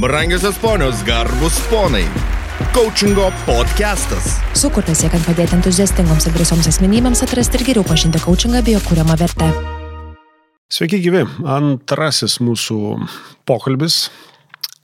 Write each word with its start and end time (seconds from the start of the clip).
Brangiosios 0.00 0.56
ponios, 0.58 1.02
garbus 1.02 1.58
ponai. 1.70 2.04
Coachingo 2.70 3.32
podcastas. 3.42 4.36
Sukurtas 4.54 5.00
siekiant 5.02 5.24
padėti 5.26 5.56
entuziastingoms 5.56 6.28
ir 6.28 6.36
drąsioms 6.36 6.68
asmenybėms 6.70 7.24
atrasti 7.26 7.58
ir 7.58 7.64
geriau 7.66 7.86
pažinti 7.88 8.20
coachingą 8.22 8.60
bei 8.62 8.76
jo 8.76 8.82
kūriamą 8.86 9.16
vertę. 9.18 9.48
Sveiki 10.70 11.00
gyvi. 11.02 11.24
Antrasis 11.50 12.38
mūsų 12.38 12.78
pokalbis, 13.50 14.04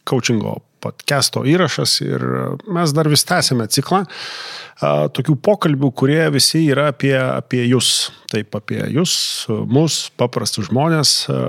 coachingo 0.03 0.57
podcast'o 0.83 1.45
įrašas 1.47 1.95
ir 2.03 2.27
mes 2.67 2.99
dar 2.99 3.13
vis 3.15 3.23
tęsime 3.23 3.71
ciklą 3.71 4.03
a, 4.03 5.07
tokių 5.15 5.39
pokalbių, 5.39 5.95
kurie 5.95 6.23
visi 6.35 6.67
yra 6.75 6.91
apie, 6.91 7.15
apie 7.23 7.63
jūs. 7.69 8.11
Taip, 8.35 8.51
apie 8.59 8.83
jūs, 8.91 9.47
mus, 9.71 10.09
paprastus 10.19 10.73
žmonės, 10.75 11.17
a, 11.31 11.43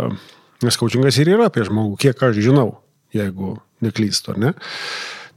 nes 0.61 0.77
coachingas 0.77 1.17
ir 1.17 1.33
yra 1.39 1.49
apie 1.49 1.65
žmogų, 1.65 2.03
kiek 2.05 2.27
aš 2.29 2.43
žinau, 2.45 2.75
jeigu 3.15 3.55
neklystu, 3.85 4.33
ar 4.35 4.41
ne? 4.41 4.53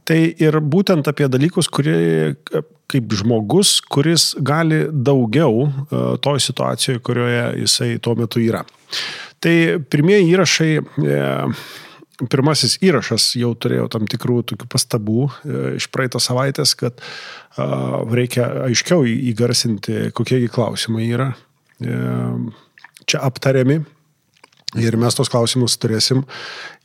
Tai 0.09 0.17
ir 0.41 0.57
būtent 0.65 1.05
apie 1.09 1.27
dalykus, 1.29 1.67
kurie 1.69 2.35
kaip 2.89 3.11
žmogus, 3.13 3.75
kuris 3.93 4.31
gali 4.41 4.87
daugiau 4.89 5.67
a, 5.67 5.99
toj 6.23 6.41
situacijoje, 6.41 7.01
kurioje 7.05 7.43
jisai 7.61 7.91
tuo 8.01 8.15
metu 8.17 8.41
yra. 8.41 8.63
Tai 9.39 9.55
pirmieji 9.91 10.31
įrašai, 10.33 10.71
e, 10.79 11.19
pirmasis 12.27 12.79
įrašas 12.83 13.29
jau 13.39 13.53
turėjo 13.55 13.85
tam 13.93 14.07
tikrų 14.09 14.41
tokių 14.51 14.67
pastabų 14.71 15.27
e, 15.29 15.61
iš 15.79 15.87
praeitos 15.93 16.27
savaitės, 16.27 16.75
kad 16.79 16.99
reikia 18.15 18.45
aiškiau 18.67 19.05
įgarsinti, 19.07 20.09
kokiegi 20.15 20.49
klausimai 20.51 21.07
yra 21.11 21.31
e, 21.79 21.95
čia 23.09 23.23
aptariami. 23.27 23.81
Ir 24.77 24.93
mes 25.01 25.15
tos 25.17 25.31
klausimus 25.33 25.79
turėsim 25.81 26.21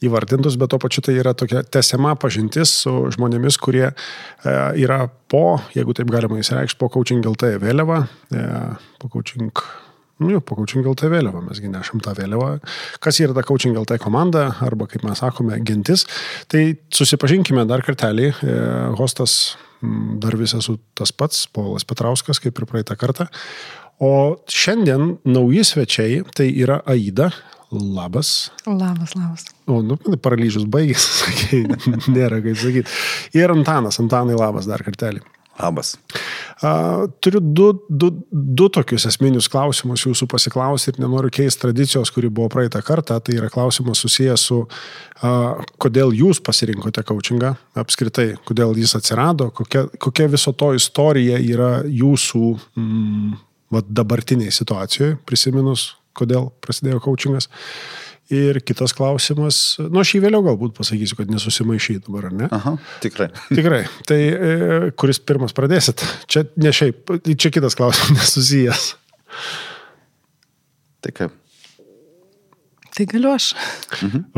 įvardintus, 0.04 0.56
bet 0.56 0.70
to 0.72 0.78
pačiu 0.80 1.02
tai 1.04 1.18
yra 1.20 1.34
tokia 1.36 1.60
tesiama 1.68 2.14
pažintis 2.16 2.72
su 2.84 2.92
žmonėmis, 3.12 3.58
kurie 3.60 3.90
e, 3.90 3.94
yra 4.80 5.02
po, 5.28 5.58
jeigu 5.76 5.92
taip 5.96 6.08
galima 6.12 6.40
įsireikšti, 6.40 6.78
po 6.80 6.88
coaching 6.94 7.26
LT 7.28 7.58
vėliava, 7.60 8.06
e, 8.32 8.46
po 9.02 9.12
coaching 9.12 9.52
Nu, 10.22 10.30
jau 10.30 10.38
po 10.46 10.54
Coaching 10.54 10.86
LT 10.86 11.08
vėliavą, 11.10 11.40
mesgi 11.42 11.66
nešam 11.66 11.98
tą 12.02 12.12
vėliavą. 12.14 12.60
Kas 13.02 13.16
yra 13.18 13.34
ta 13.34 13.42
Coaching 13.42 13.74
LT 13.80 13.96
komanda, 13.98 14.44
arba 14.62 14.86
kaip 14.86 15.02
mes 15.02 15.18
sakome, 15.18 15.56
gentis. 15.66 16.04
Tai 16.46 16.62
susipažinkime 16.94 17.64
dar 17.66 17.82
kartelį. 17.82 18.28
E, 18.30 18.58
Hostas 18.94 19.56
dar 20.22 20.36
vis 20.38 20.54
esu 20.54 20.76
tas 20.94 21.10
pats, 21.10 21.48
Povilas 21.50 21.82
Petrauskas, 21.84 22.38
kaip 22.38 22.54
ir 22.56 22.68
praeitą 22.70 22.94
kartą. 23.00 23.26
O 24.02 24.38
šiandien 24.50 25.16
nauji 25.26 25.66
svečiai, 25.66 26.22
tai 26.34 26.46
yra 26.62 26.78
Aida. 26.86 27.32
Labas. 27.74 28.50
Labas, 28.66 29.14
labas. 29.18 29.46
O, 29.66 29.80
nu, 29.82 29.98
paralyžius 30.22 30.66
baigėsi, 30.70 31.14
sakė, 31.20 31.62
nėra 32.14 32.42
kaip 32.44 32.58
sakyti. 32.60 32.98
Ir 33.38 33.54
Antanas, 33.54 34.00
Antanai, 34.02 34.36
labas 34.38 34.68
dar 34.70 34.84
kartelį. 34.86 35.24
Labas. 35.54 35.94
A, 36.62 37.06
Turiu 37.22 37.40
du, 37.40 37.68
du, 37.88 38.08
du 38.30 38.66
tokius 38.74 39.06
esminius 39.06 39.46
klausimus 39.50 40.02
jūsų 40.02 40.26
pasiklausti 40.30 40.90
ir 40.90 40.98
nenoriu 41.02 41.30
keisti 41.34 41.62
tradicijos, 41.62 42.10
kuri 42.14 42.30
buvo 42.30 42.48
praeitą 42.50 42.82
kartą. 42.82 43.20
Tai 43.22 43.36
yra 43.38 43.50
klausimas 43.54 44.02
susijęs 44.02 44.46
su, 44.50 44.60
a, 45.22 45.32
kodėl 45.82 46.14
jūs 46.16 46.42
pasirinkote 46.44 47.06
coachingą 47.06 47.54
apskritai, 47.78 48.32
kodėl 48.48 48.74
jis 48.82 48.96
atsirado, 48.98 49.52
kokia, 49.54 49.86
kokia 50.02 50.26
viso 50.32 50.54
to 50.58 50.72
istorija 50.74 51.38
yra 51.38 51.72
jūsų 51.86 52.46
mm, 52.74 53.36
vat, 53.78 53.94
dabartiniai 54.02 54.54
situacijoje, 54.54 55.20
prisiminus, 55.26 55.92
kodėl 56.16 56.50
prasidėjo 56.64 57.02
coachingas. 57.04 57.50
Ir 58.32 58.56
kitas 58.64 58.94
klausimas, 58.96 59.58
nu 59.78 60.00
aš 60.00 60.14
jį 60.14 60.22
vėliau 60.24 60.40
galbūt 60.46 60.72
pasakysiu, 60.78 61.18
kad 61.18 61.28
nesusimaišyt 61.28 62.06
dabar, 62.06 62.30
ar 62.30 62.36
ne? 62.38 62.48
Aha, 62.56 62.72
tikrai. 63.04 63.28
Tikrai. 63.50 63.82
Tai 64.08 64.16
e, 64.16 64.54
kuris 64.96 65.20
pirmas 65.20 65.52
pradėsit? 65.56 66.00
Čia 66.32 66.46
ne 66.56 66.72
šiaip, 66.72 67.12
čia 67.36 67.52
kitas 67.52 67.76
klausimas 67.76 68.16
nesusijęs. 68.22 68.86
Tai 71.04 71.12
kaip? 71.20 71.36
Tai 72.94 73.06
galiu 73.10 73.34
aš. 73.34 73.50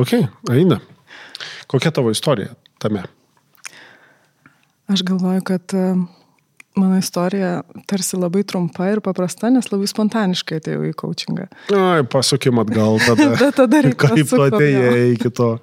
Ok, 0.01 0.17
Aina. 0.51 0.81
Kokia 1.71 1.93
tavo 1.95 2.11
istorija 2.11 2.57
tame? 2.83 3.05
Aš 4.91 5.03
galvoju, 5.07 5.43
kad 5.47 5.75
e, 5.79 5.95
mano 6.77 6.99
istorija 6.99 7.63
tarsi 7.89 8.19
labai 8.21 8.45
trumpa 8.45 8.91
ir 8.93 9.01
paprasta, 9.05 9.51
nes 9.53 9.71
labai 9.73 9.89
spontaniškai 9.91 10.61
atėjau 10.61 10.85
į 10.91 10.93
coachingą. 11.01 11.49
Ai, 11.73 12.03
pasukim 12.13 12.61
atgal 12.63 13.01
tada. 13.05 13.31
Bet 13.41 13.57
tada 13.57 13.83
reikia 13.87 14.13
Kaip 14.13 14.33
tu 14.33 14.43
atėjai 14.45 15.07
iki 15.15 15.33
to? 15.33 15.55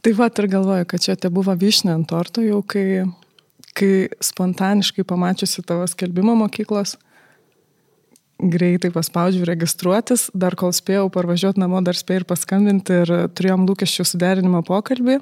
Tai 0.00 0.12
va 0.16 0.30
ir 0.32 0.48
galvoju, 0.54 0.88
kad 0.88 1.04
čia 1.04 1.16
te 1.20 1.28
buvo 1.32 1.54
vyšnė 1.56 1.92
ant 1.92 2.08
torto 2.08 2.44
jau, 2.44 2.60
kai, 2.64 3.04
kai 3.76 3.92
spontaniškai 4.24 5.04
pamačiusi 5.08 5.64
tavo 5.68 5.88
skelbimą 5.88 6.36
mokyklos, 6.44 6.96
greitai 8.40 8.88
paspaudžiau 8.94 9.44
registruotis, 9.48 10.28
dar 10.32 10.56
kol 10.56 10.72
spėjau 10.72 11.10
parvažiuoti 11.12 11.60
namo, 11.60 11.82
dar 11.84 11.98
spėjau 11.98 12.22
ir 12.22 12.28
paskambinti 12.28 13.02
ir 13.02 13.12
turėjom 13.36 13.66
lūkesčių 13.68 14.08
suderinimo 14.08 14.62
pokalbį. 14.68 15.20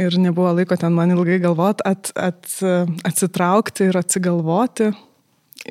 Ir 0.00 0.16
nebuvo 0.16 0.54
laiko 0.56 0.76
ten 0.80 0.94
man 0.96 1.12
ilgai 1.12 1.36
galvoti, 1.42 1.84
at, 1.84 2.12
at, 2.16 2.48
atsitraukti 3.04 3.90
ir 3.90 3.98
atsigalvoti. 4.00 4.88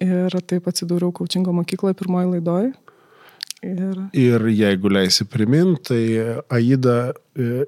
Ir 0.02 0.36
taip 0.48 0.70
atsidūriau 0.70 1.12
Kaučingo 1.16 1.52
mokykloje 1.56 1.98
pirmoji 2.00 2.30
laidoj. 2.36 2.70
Ir 3.66 3.98
Ir 4.18 4.46
jeigu 4.50 4.90
leisi 4.90 5.26
primint, 5.30 5.82
tai 5.90 6.02
Aida 6.54 7.12
e, 7.38 7.66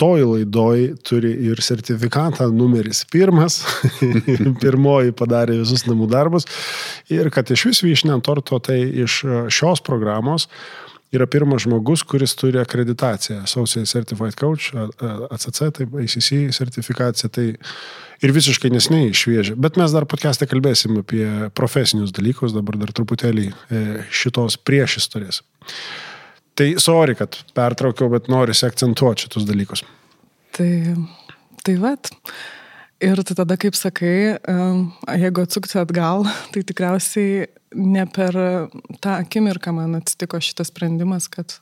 toj 0.00 0.24
laidoj 0.30 0.88
turi 1.06 1.30
ir 1.48 1.60
sertifikatą 1.62 2.48
numeris 2.54 3.04
pirmas, 3.12 3.60
pirmoji 4.62 5.14
padarė 5.16 5.60
visus 5.62 5.86
namų 5.88 6.08
darbus. 6.12 6.48
Ir 7.12 7.30
kad 7.34 7.50
iš 7.50 7.68
vis 7.70 7.84
vyšnė 7.86 8.16
ant 8.16 8.26
torto, 8.26 8.58
tai 8.62 8.80
iš 9.04 9.20
e, 9.24 9.46
šios 9.52 9.84
programos 9.86 10.48
yra 11.16 11.26
pirmas 11.30 11.64
žmogus, 11.64 12.04
kuris 12.06 12.34
turi 12.38 12.60
akreditaciją. 12.60 13.42
Associate 13.46 13.88
Certified 13.88 14.36
Coach, 14.38 14.72
ACC, 15.32 15.62
taip, 15.80 15.94
ACC 16.02 16.30
sertifikacija. 16.54 17.30
Tai 17.32 17.46
ir 18.24 18.34
visiškai 18.36 18.70
nesnei 18.72 19.12
šviežia. 19.16 19.56
Bet 19.60 19.78
mes 19.80 19.92
dar 19.94 20.06
podcast'e 20.08 20.48
kalbėsim 20.50 21.00
apie 21.02 21.26
profesinius 21.56 22.14
dalykus, 22.16 22.54
dabar 22.56 22.78
dar 22.80 22.92
truputėlį 22.96 23.46
e, 23.50 23.84
šitos 24.14 24.58
priešistorės. 24.66 25.42
Tai 26.56 26.70
sorry, 26.80 27.16
kad 27.18 27.36
pertraukiau, 27.56 28.08
bet 28.12 28.30
noriu 28.32 28.56
akcentuoti 28.64 29.26
šitus 29.26 29.44
dalykus. 29.48 29.84
Tai, 30.56 30.70
tai 31.66 31.76
vat. 31.82 32.12
Ir 33.04 33.20
tu 33.28 33.34
tada, 33.36 33.58
kaip 33.60 33.76
sakai, 33.76 34.38
em, 34.48 34.86
jeigu 35.20 35.44
atsukti 35.44 35.76
atgal, 35.76 36.24
tai 36.54 36.62
tikriausiai 36.64 37.44
ne 37.74 38.06
per 38.06 38.36
tą 39.00 39.16
akimirką 39.16 39.72
man 39.74 39.98
atsitiko 39.98 40.40
šitas 40.42 40.70
sprendimas, 40.72 41.28
kad, 41.32 41.58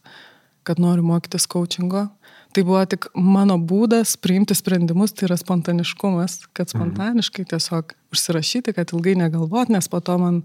kad 0.66 0.80
noriu 0.82 1.04
mokytis 1.06 1.48
coachingo. 1.50 2.06
Tai 2.54 2.62
buvo 2.62 2.84
tik 2.86 3.08
mano 3.18 3.56
būdas 3.58 4.14
priimti 4.22 4.54
sprendimus, 4.54 5.14
tai 5.14 5.26
yra 5.26 5.38
spontaniškumas, 5.40 6.44
kad 6.54 6.70
spontaniškai 6.70 7.48
tiesiog 7.50 7.96
užsirašyti, 8.14 8.76
kad 8.76 8.94
ilgai 8.94 9.16
negalvot, 9.18 9.72
nes 9.74 9.90
po 9.90 9.98
to 10.04 10.14
man 10.22 10.44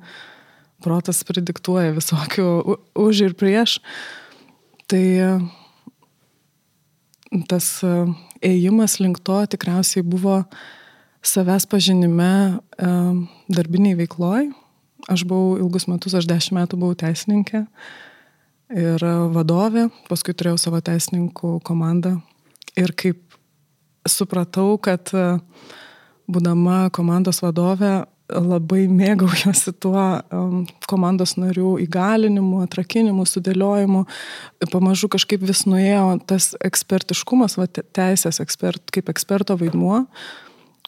protas 0.81 1.21
pridiktuoja 1.27 1.93
visokių 1.93 2.47
už 2.97 3.25
ir 3.27 3.35
prieš. 3.37 3.77
Tai 4.89 5.05
tas 7.49 7.67
e, 7.85 7.93
ėjimas 8.45 8.97
link 9.03 9.19
to 9.21 9.37
tikriausiai 9.53 10.01
buvo 10.05 10.41
savęs 11.21 11.67
pažinime 11.69 12.31
e, 12.57 12.89
darbiniai 13.53 13.97
veikloj. 13.99 14.49
Aš 15.09 15.25
buvau 15.25 15.57
ilgus 15.57 15.87
metus, 15.89 16.13
aš 16.13 16.27
dešimt 16.29 16.59
metų 16.59 16.77
buvau 16.81 16.97
teisininkė 16.99 17.63
ir 18.69 19.01
e, 19.01 19.13
vadovė, 19.33 19.87
paskui 20.09 20.35
turėjau 20.37 20.59
savo 20.61 20.81
teisininkų 20.85 21.55
komandą. 21.65 22.19
Ir 22.77 22.93
kaip 22.93 23.21
supratau, 24.09 24.77
kad 24.81 25.09
e, 25.17 25.25
būdama 26.29 26.87
komandos 26.93 27.41
vadovė 27.41 28.03
labai 28.29 28.83
mėgaujuosi 28.91 29.73
tuo 29.81 29.97
um, 29.97 30.61
komandos 30.89 31.35
narių 31.39 31.77
įgalinimu, 31.85 32.61
atrakinimu, 32.65 33.25
sudėliojimu. 33.25 34.03
Pamažu 34.69 35.09
kažkaip 35.11 35.41
vis 35.49 35.63
nuėjo 35.69 36.19
tas 36.29 36.51
ekspertiškumas, 36.65 37.57
va, 37.59 37.65
te- 37.65 37.85
teisės 37.95 38.41
ekspert, 38.43 38.83
kaip 38.93 39.09
eksperto 39.09 39.57
vaidmuo, 39.59 40.03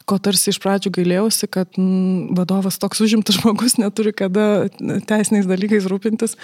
ko 0.06 0.18
tarsi 0.22 0.50
iš 0.52 0.60
pradžių 0.62 0.92
gailėjausi, 0.98 1.48
kad 1.52 1.78
mm, 1.78 2.32
vadovas 2.38 2.78
toks 2.82 3.02
užimtas 3.04 3.36
žmogus 3.40 3.78
neturi 3.80 4.14
kada 4.16 4.68
teisiniais 5.08 5.48
dalykais 5.50 5.88
rūpintis. 5.90 6.38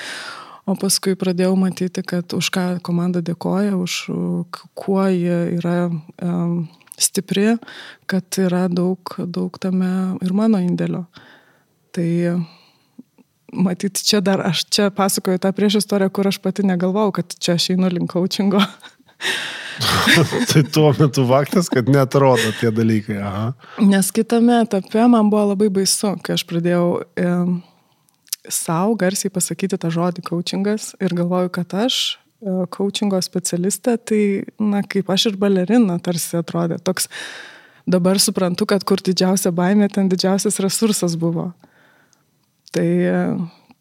O 0.69 0.75
paskui 0.76 1.14
pradėjau 1.16 1.55
matyti, 1.56 2.02
kad 2.05 2.34
už 2.37 2.50
ką 2.52 2.64
komanda 2.84 3.22
dėkoja, 3.25 3.72
už 3.81 3.93
kuo 4.76 5.05
jie 5.08 5.38
yra 5.56 5.88
um, 5.88 6.66
stipri, 7.00 7.55
kad 8.10 8.37
yra 8.37 8.66
daug, 8.69 9.00
daug 9.16 9.56
tame 9.62 10.19
ir 10.20 10.34
mano 10.37 10.60
indėlio. 10.60 11.06
Tai 11.96 12.08
matyt, 13.52 14.02
čia 14.05 14.20
dar 14.20 14.43
aš 14.44 14.66
čia 14.69 14.90
pasakoju 14.93 15.40
tą 15.40 15.55
prieš 15.56 15.81
istoriją, 15.81 16.12
kur 16.12 16.28
aš 16.28 16.40
pati 16.44 16.66
negalvau, 16.69 17.08
kad 17.16 17.32
čia 17.40 17.56
aš 17.56 17.70
einu 17.72 17.88
link 17.94 18.12
coachingo. 18.12 18.60
tai 20.50 20.62
tuo 20.72 20.92
metu 20.98 21.25
faktas, 21.28 21.69
kad 21.72 21.88
netrodo 21.90 22.52
tie 22.60 22.70
dalykai. 22.75 23.19
Aha. 23.22 23.44
Nes 23.84 24.10
kitame 24.14 24.60
etape 24.64 25.04
man 25.10 25.30
buvo 25.30 25.52
labai 25.52 25.70
baisu, 25.80 26.14
kai 26.25 26.36
aš 26.36 26.44
pradėjau 26.48 26.86
e, 27.19 27.34
savo 28.52 28.96
garsiai 28.98 29.32
pasakyti 29.34 29.78
tą 29.80 29.92
žodį 29.94 30.25
coachingas 30.28 30.92
ir 31.02 31.14
galvoju, 31.19 31.52
kad 31.54 31.76
aš 31.86 32.00
e, 32.42 32.56
coachingo 32.75 33.20
specialistė, 33.25 33.98
tai, 33.98 34.22
na, 34.58 34.82
kaip 34.82 35.10
aš 35.14 35.30
ir 35.32 35.38
balerina 35.40 35.98
tarsi 36.02 36.40
atrodė. 36.40 36.81
Toks 36.82 37.10
dabar 37.88 38.20
suprantu, 38.22 38.69
kad 38.69 38.84
kur 38.88 39.02
didžiausia 39.04 39.54
baimė, 39.54 39.90
ten 39.94 40.10
didžiausias 40.10 40.60
resursas 40.64 41.16
buvo. 41.20 41.52
Tai 42.74 42.88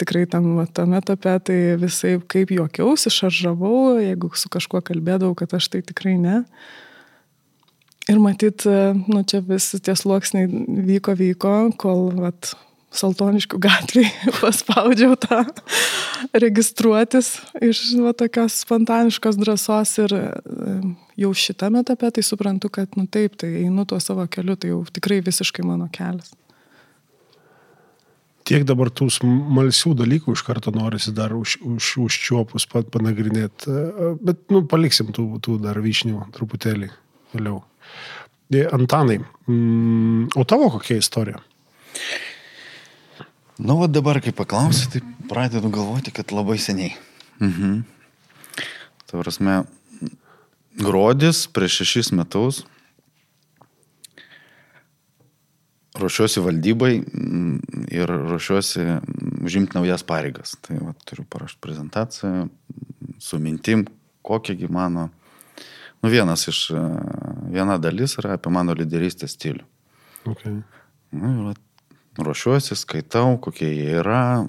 tikrai 0.02 0.26
tam, 0.30 0.54
va, 0.60 0.66
tame 0.66 1.00
etape 1.02 1.38
tai 1.50 1.58
visai 1.82 2.18
kaip 2.30 2.54
juokiausi, 2.54 3.12
šaržavau, 3.14 3.98
jeigu 4.02 4.32
su 4.38 4.52
kažkuo 4.54 4.82
kalbėdavau, 4.86 5.36
kad 5.38 5.58
aš 5.58 5.72
tai 5.74 5.84
tikrai 5.86 6.18
ne. 6.22 6.44
Ir 8.08 8.22
matyt, 8.24 8.64
nu 9.10 9.24
čia 9.28 9.42
visi 9.44 9.82
tie 9.84 9.98
sluoksniai 9.98 10.48
vyko, 10.88 11.18
vyko, 11.20 11.58
kol 11.82 12.10
vat, 12.22 12.54
Saltoniškių 12.98 13.58
gatvėje 13.62 14.32
paspaudžiau 14.40 15.18
tą 15.20 15.42
registruotis 16.40 17.34
iš 17.60 17.82
va, 18.00 18.14
tokios 18.16 18.62
spontaniškos 18.64 19.38
drąsos 19.38 19.92
ir 20.06 20.16
e, 20.16 20.24
jau 21.20 21.34
šitame 21.36 21.84
etape 21.84 22.14
tai 22.16 22.24
suprantu, 22.26 22.72
kad, 22.80 22.96
nu 22.98 23.04
taip, 23.12 23.36
tai 23.44 23.52
einu 23.66 23.84
tuo 23.86 24.00
savo 24.02 24.24
keliu, 24.32 24.56
tai 24.56 24.72
jau 24.72 24.82
tikrai 24.88 25.20
visiškai 25.26 25.68
mano 25.68 25.92
kelias 25.94 26.32
tiek 28.48 28.64
dabar 28.68 28.92
tų 28.94 29.10
smalsių 29.12 29.94
dalykų 30.02 30.36
iš 30.38 30.44
karto 30.48 30.72
norisi 30.76 31.14
dar 31.16 31.36
už, 31.36 31.58
už, 31.66 31.90
užčiuopus 32.06 32.68
pat 32.72 32.90
panagrinėti. 32.94 33.74
Bet, 34.24 34.46
nu, 34.54 34.64
paliksim 34.70 35.12
tų, 35.16 35.28
tų 35.44 35.58
dar 35.64 35.80
vyšnių 35.84 36.30
truputėlį 36.36 36.90
vėliau. 37.36 37.62
E, 38.54 38.64
Antanai, 38.72 39.20
mm, 39.50 40.38
o 40.40 40.48
tavo 40.48 40.72
kokia 40.78 41.00
istorija? 41.02 41.42
Nu, 43.58 43.82
o 43.84 43.90
dabar, 43.90 44.22
kai 44.22 44.32
paklausi, 44.38 44.88
tai 44.94 45.02
pradedu 45.28 45.72
galvoti, 45.74 46.14
kad 46.16 46.32
labai 46.32 46.60
seniai. 46.62 46.94
Mhm. 47.42 47.82
Tavrasme, 49.08 49.64
Grodis 50.78 51.48
prieš 51.50 51.82
šešis 51.82 52.12
metus 52.14 52.62
ruošiuosi 56.00 56.42
valdybai 56.44 56.94
mm, 57.02 57.84
ir 57.94 58.12
ruošiuosi 58.30 58.86
užimti 59.46 59.78
naujas 59.78 60.04
pareigas. 60.08 60.56
Tai 60.66 60.80
va, 60.82 60.94
turiu 61.08 61.26
parašyti 61.30 61.62
prezentaciją 61.64 62.48
su 63.24 63.40
mintim, 63.42 63.86
kokiagi 64.28 64.70
mano, 64.72 65.08
nu 66.04 66.12
vienas 66.14 66.48
iš, 66.48 66.68
e, 66.72 66.84
viena 67.54 67.78
dalis 67.82 68.18
yra 68.22 68.36
apie 68.38 68.52
mano 68.54 68.76
lyderystės 68.78 69.38
stilių. 69.38 69.66
Okay. 70.34 70.60
Nu, 71.16 71.32
ir, 71.32 71.40
va, 71.48 71.56
ruošiuosi, 72.28 72.78
skaitau, 72.78 73.38
kokie 73.42 73.70
jie 73.72 73.96
yra. 74.02 74.46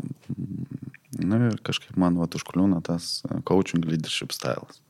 Nu, 1.19 1.41
ir 1.49 1.57
kažkaip 1.65 1.97
man 2.01 2.19
va, 2.21 2.29
užkliūna 2.29 2.83
tas 2.85 3.23
e, 3.25 3.41
coaching 3.49 3.87
leadership 3.89 4.35
styles 4.37 4.83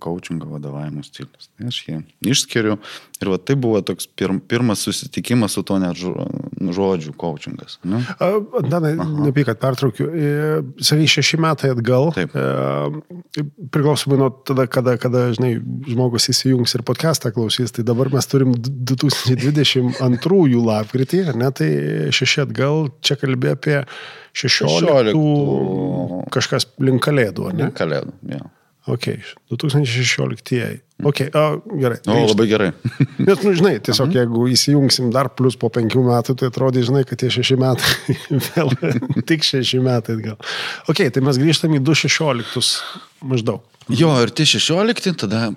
coachingo 0.00 0.46
vadovavimo 0.46 1.02
stilius. 1.02 1.48
Tai 1.56 1.66
aš 1.70 1.88
jį 1.88 1.96
išskiriu 2.30 2.76
ir 3.20 3.30
va, 3.32 3.38
tai 3.38 3.56
buvo 3.58 3.80
toks 3.84 4.06
pir, 4.06 4.30
pirmas 4.48 4.78
susitikimas 4.86 5.52
su 5.56 5.62
to 5.66 5.78
net 5.82 5.96
žodžiu 5.96 7.12
coachingas. 7.18 7.78
Ne? 7.84 8.02
Danai, 8.70 8.94
nepyk, 9.26 9.46
kad 9.50 9.58
pertraukiu. 9.62 10.06
E, 10.06 10.08
sakai, 10.84 11.08
šeši 11.10 11.36
metai 11.42 11.70
atgal. 11.74 12.12
Taip. 12.16 12.36
E, 12.36 12.38
priklausomai 13.74 14.20
nuo 14.20 14.30
tada, 14.46 14.64
kada, 14.70 14.96
kada, 15.02 15.20
žinai, 15.36 15.52
žmogus 15.88 16.30
įsijungs 16.32 16.76
ir 16.78 16.82
podcastą 16.86 17.32
klausys, 17.34 17.74
tai 17.74 17.82
dabar 17.86 18.06
mes 18.12 18.26
turim 18.30 18.50
2022 18.56 20.62
lapkritį, 20.66 21.20
ne, 21.40 21.50
tai 21.56 21.68
šeši 22.14 22.38
atgal, 22.46 22.76
čia 23.02 23.14
kalbė 23.20 23.48
apie 23.56 23.78
16, 24.36 24.84
16 24.84 26.30
kažkas 26.34 26.68
link 26.84 27.00
kalėdų, 27.04 27.50
ne? 27.56 27.66
Link 27.66 27.76
kalėdų, 27.80 28.12
jo. 28.28 28.44
Ja. 28.44 28.55
Ok, 28.86 29.08
2016. 29.50 30.80
Ok, 31.02 31.20
o, 31.34 31.62
gerai. 31.76 31.98
O, 32.06 32.26
labai 32.30 32.46
gerai. 32.46 32.68
Nes, 33.26 33.40
nu, 33.42 33.52
žinai, 33.58 33.74
tiesiog 33.82 34.06
mhm. 34.06 34.16
jeigu 34.16 34.46
įsijungsim 34.54 35.10
dar 35.14 35.28
plus 35.34 35.58
po 35.58 35.68
penkių 35.74 36.04
metų, 36.06 36.36
tai 36.38 36.50
atrodys, 36.52 36.86
žinai, 36.88 37.02
kad 37.08 37.18
tie 37.20 37.30
šeši 37.34 37.58
metai 37.60 38.16
vėl 38.48 38.70
tik 39.28 39.44
šeši 39.46 39.82
metai 39.82 40.20
gal. 40.22 40.38
Ok, 40.86 41.02
tai 41.10 41.24
mes 41.26 41.40
grįžtam 41.42 41.74
į 41.76 41.82
2016 41.82 43.26
maždaug. 43.26 43.66
Jo, 43.90 44.14
ir 44.22 44.30
tie 44.34 44.46
16, 44.54 45.12
tada 45.18 45.50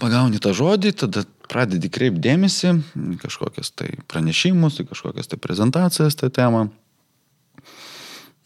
pagauni 0.00 0.40
tą 0.40 0.52
žodį, 0.56 0.94
tada 1.02 1.24
pradedi 1.50 1.90
kreipdėmėsi 1.92 2.76
kažkokias 3.24 3.72
tai 3.74 3.90
pranešimus, 4.10 4.78
kažkokias 4.88 5.32
tai 5.32 5.40
prezentacijas 5.42 6.16
tą 6.20 6.30
temą. 6.32 6.68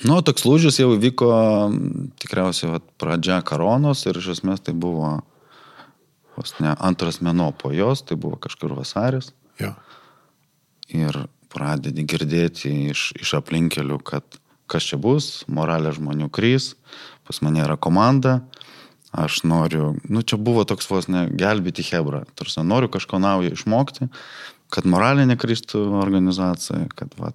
Nu, 0.04 0.18
toks 0.20 0.44
lūžis 0.44 0.76
jau 0.82 0.90
vyko 1.00 1.30
tikriausiai 2.20 2.74
vat, 2.74 2.84
pradžia 3.00 3.38
koronos 3.46 4.04
ir 4.04 4.18
iš 4.20 4.34
esmės 4.36 4.60
tai 4.60 4.74
buvo 4.76 5.16
vos 6.36 6.52
ne 6.60 6.74
antras 6.76 7.22
mėno 7.24 7.48
po 7.56 7.70
jos, 7.72 8.02
tai 8.04 8.18
buvo 8.20 8.36
kažkur 8.42 8.74
vasaris. 8.76 9.32
Ja. 9.60 9.72
Ir 10.92 11.16
pradedi 11.54 12.04
girdėti 12.04 12.72
iš, 12.92 13.12
iš 13.16 13.36
aplinkelių, 13.38 14.00
kad 14.04 14.40
kas 14.70 14.90
čia 14.90 14.98
bus, 15.00 15.44
moralė 15.48 15.94
žmonių 15.94 16.28
krys, 16.34 16.74
pas 17.24 17.40
mane 17.44 17.62
yra 17.64 17.76
komanda, 17.80 18.42
aš 19.14 19.44
noriu, 19.46 19.94
nu 20.10 20.24
čia 20.26 20.36
buvo 20.40 20.64
toks 20.68 20.88
vos 20.90 21.08
ne 21.08 21.28
gelbėti 21.30 21.84
Hebrą, 21.86 22.24
tarsi 22.36 22.64
noriu 22.66 22.90
kažko 22.92 23.20
naujo 23.22 23.54
išmokti, 23.54 24.10
kad 24.74 24.88
moralė 24.90 25.28
nekristų 25.30 25.84
organizacija, 26.00 26.88
kad 26.98 27.14
va, 27.20 27.30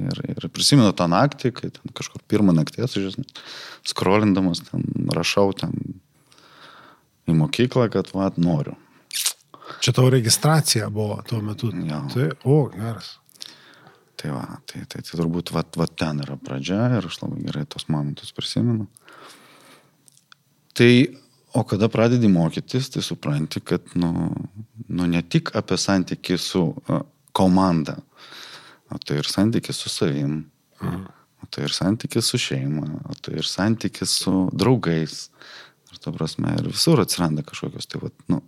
Ir, 0.00 0.20
ir 0.32 0.46
prisimenu 0.52 0.92
tą 0.96 1.06
naktį, 1.10 1.52
kai 1.56 1.68
ten 1.74 1.92
kažkur 1.96 2.22
pirmą 2.30 2.54
nakties, 2.56 2.96
skrolindamas, 3.88 4.62
ten 4.70 5.10
rašau 5.12 5.50
ten 5.56 5.74
į 7.28 7.36
mokyklą, 7.36 7.90
kad 7.92 8.12
vad 8.14 8.38
noriu. 8.40 8.76
Čia 9.80 9.94
tavo 9.96 10.10
registracija 10.10 10.88
buvo 10.90 11.20
tuo 11.28 11.40
metu. 11.44 11.70
Ja. 11.86 12.02
Tai, 12.12 12.30
o, 12.44 12.62
geras. 12.74 13.14
Tai 14.20 14.34
va, 14.34 14.44
tai, 14.68 14.82
tai, 14.84 15.00
tai 15.00 15.16
turbūt 15.16 15.52
va, 15.54 15.62
va 15.78 15.86
ten 15.88 16.20
yra 16.24 16.36
pradžia 16.36 16.90
ir 16.98 17.06
aš 17.08 17.22
labai 17.22 17.44
gerai 17.46 17.64
tos 17.70 17.86
momentus 17.88 18.34
prisimenu. 18.36 18.88
Tai, 20.76 20.90
o 21.56 21.64
kada 21.66 21.88
pradedi 21.92 22.28
mokytis, 22.30 22.90
tai 22.92 23.04
supranti, 23.04 23.62
kad, 23.64 23.94
nu, 23.98 24.28
nu 24.88 25.08
ne 25.08 25.22
tik 25.22 25.54
apie 25.56 25.78
santykių 25.80 26.38
su 26.40 26.64
komanda, 27.36 27.96
o 28.90 28.98
tai 28.98 29.20
ir 29.20 29.28
santykis 29.30 29.82
su 29.82 29.88
savim, 29.92 30.44
mhm. 30.82 31.02
o 31.42 31.50
tai 31.50 31.66
ir 31.68 31.74
santykis 31.74 32.30
su 32.32 32.40
šeima, 32.40 32.86
o 33.08 33.16
tai 33.22 33.38
ir 33.40 33.48
santykis 33.48 34.16
su 34.24 34.48
draugais. 34.52 35.28
Ir 35.90 35.98
to 36.02 36.12
prasme, 36.14 36.54
ir 36.58 36.70
visur 36.70 37.02
atsiranda 37.02 37.42
kažkokios, 37.46 37.88
tai, 37.90 38.02
vat, 38.04 38.14
nu, 38.30 38.40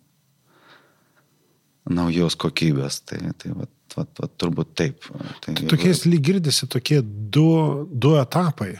naujos 1.91 2.37
kokybės. 2.39 3.01
Tai, 3.09 3.19
tai 3.39 3.51
vat, 3.57 3.73
vat, 3.97 4.15
vat, 4.21 4.33
turbūt 4.39 4.73
taip. 4.79 5.11
Tai, 5.43 5.57
tai 5.57 5.69
tokiais 5.71 6.05
lyg 6.07 6.23
girdisi 6.31 6.69
tokie 6.71 7.01
du, 7.03 7.49
du 7.91 8.17
etapai. 8.21 8.77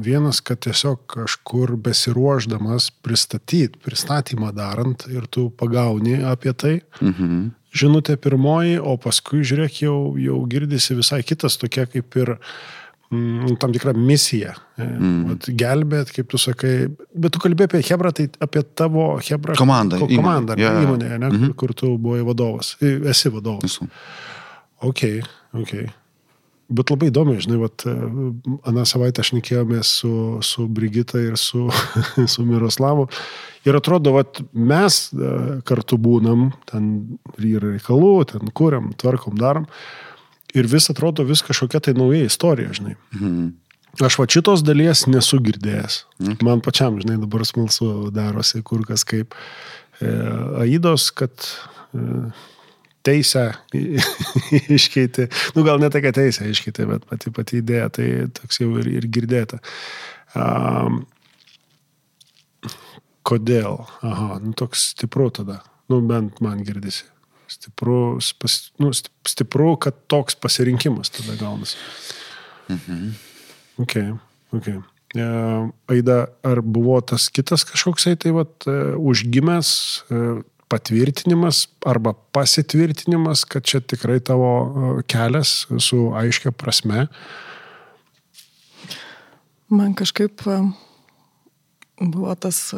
Vienas, 0.00 0.38
kad 0.40 0.62
tiesiog 0.64 1.02
kažkur 1.12 1.74
besiruoždamas 1.84 2.88
pristatyti, 3.04 3.76
pristatymą 3.84 4.54
darant 4.56 5.04
ir 5.12 5.26
tu 5.28 5.50
pagauni 5.52 6.22
apie 6.24 6.54
tai. 6.56 6.78
Mhm 7.02 7.57
žinutė 7.74 8.16
pirmoji, 8.20 8.78
o 8.80 8.96
paskui, 9.00 9.44
žiūrėk, 9.46 9.82
jau, 9.84 9.98
jau 10.20 10.40
girdisi 10.50 10.96
visai 10.98 11.22
kitas, 11.26 11.58
tokia 11.60 11.86
kaip 11.90 12.16
ir 12.20 12.34
mm, 13.12 13.58
tam 13.60 13.74
tikra 13.74 13.92
misija. 13.96 14.54
E, 14.78 14.86
mm. 14.86 15.20
Vat, 15.32 15.50
gelbėt, 15.62 16.12
kaip 16.16 16.30
tu 16.32 16.40
sakai, 16.40 16.74
bet 17.12 17.34
tu 17.34 17.42
kalbėjai 17.44 17.70
apie 17.72 17.84
Hebrą, 17.90 18.14
tai 18.16 18.28
apie 18.44 18.64
tavo 18.78 19.10
Hebrą 19.20 19.58
komandą. 19.60 20.00
Ko, 20.02 20.10
komandą 20.10 20.56
įmonė, 20.56 20.64
yeah. 20.64 20.82
įmonė 20.86 21.12
ne, 21.16 21.30
mm 21.30 21.38
-hmm. 21.38 21.54
kur 21.60 21.74
tu 21.76 21.96
buvai 21.98 22.24
vadovas. 22.26 22.76
Esi 22.80 23.32
vadovas. 23.34 23.64
Esu. 23.70 23.88
Ok, 24.80 25.04
ok. 25.52 25.74
Bet 26.68 26.90
labai 26.92 27.08
įdomu, 27.08 27.38
žinai, 27.40 27.56
vat, 27.62 27.80
e, 27.88 27.92
aną 28.68 28.82
savaitę 28.88 29.22
aš 29.24 29.30
nekėjomės 29.38 29.92
su, 30.02 30.10
su 30.44 30.66
Brigita 30.68 31.20
ir 31.22 31.38
su, 31.40 31.64
su 32.32 32.44
Miroslavu. 32.44 33.06
Ir 33.64 33.78
atrodo, 33.78 34.12
vat, 34.18 34.42
mes 34.52 34.98
e, 35.12 35.30
kartu 35.68 35.96
būnam, 36.00 36.50
ten 36.68 36.90
yra 37.40 37.72
reikalų, 37.72 38.12
ten 38.34 38.52
kuriam, 38.52 38.92
tvarkom, 39.00 39.38
darom. 39.40 39.64
Ir 40.56 40.68
vis 40.68 40.90
atrodo 40.92 41.24
vis 41.28 41.40
kažkokia 41.44 41.80
tai 41.88 41.96
nauja 41.96 42.28
istorija, 42.28 42.76
žinai. 42.76 42.98
Mhm. 43.16 43.48
Aš 44.04 44.18
va 44.20 44.28
šitos 44.30 44.60
dalies 44.62 45.06
nesu 45.08 45.40
girdėjęs. 45.42 46.02
Mhm. 46.20 46.38
Man 46.44 46.60
pačiam, 46.64 47.00
žinai, 47.00 47.16
dabar 47.24 47.46
smalsu 47.48 48.10
darosi 48.14 48.60
kur 48.60 48.84
kas 48.86 49.08
kaip. 49.08 49.32
E, 50.04 50.12
Aidos, 50.66 51.08
kad 51.16 51.32
e, 51.96 52.28
teisę 53.06 53.44
iškeitė, 54.78 55.28
nu 55.56 55.64
gal 55.66 55.80
ne 55.82 55.90
tai, 55.92 56.02
kad 56.04 56.16
teisę 56.18 56.48
iškeitė, 56.50 56.88
bet 56.90 57.06
pati 57.10 57.32
pati 57.34 57.62
idėja, 57.62 57.92
tai 57.94 58.08
toks 58.40 58.60
jau 58.62 58.72
ir, 58.80 58.90
ir 58.98 59.08
girdėta. 59.12 59.60
Um, 60.36 61.04
Kodėl? 63.28 63.82
Aha, 64.08 64.38
nu 64.40 64.54
toks 64.56 64.94
stipru 64.94 65.28
tada. 65.34 65.60
Nu, 65.92 66.00
bent 66.04 66.40
man 66.44 66.62
girdisi. 66.64 67.04
Stipru, 67.48 68.20
pas, 68.40 68.54
nu, 68.80 68.92
stipru, 68.92 69.74
kad 69.80 69.96
toks 70.08 70.36
pasirinkimas 70.40 71.12
tada 71.12 71.36
gaunasi. 71.40 71.76
Mhm. 72.72 73.10
Ok, 73.84 73.94
ok. 74.56 74.68
E, 75.16 75.26
Aida, 75.92 76.18
ar 76.44 76.60
buvo 76.60 76.98
tas 77.00 77.28
kitas 77.32 77.64
kažkoksai 77.68 78.16
tai 78.20 78.34
vat, 78.36 78.52
e, 78.68 78.76
užgimęs 78.96 79.70
e, 80.08 80.24
patvirtinimas 80.68 81.66
arba 81.86 82.12
pasitvirtinimas, 82.32 83.44
kad 83.48 83.64
čia 83.64 83.80
tikrai 83.80 84.20
tavo 84.20 85.02
kelias 85.08 85.66
su 85.80 86.08
aiškia 86.16 86.52
prasme? 86.52 87.06
Man 89.68 89.94
kažkaip 89.94 90.42
buvo 92.00 92.34
tas 92.34 92.72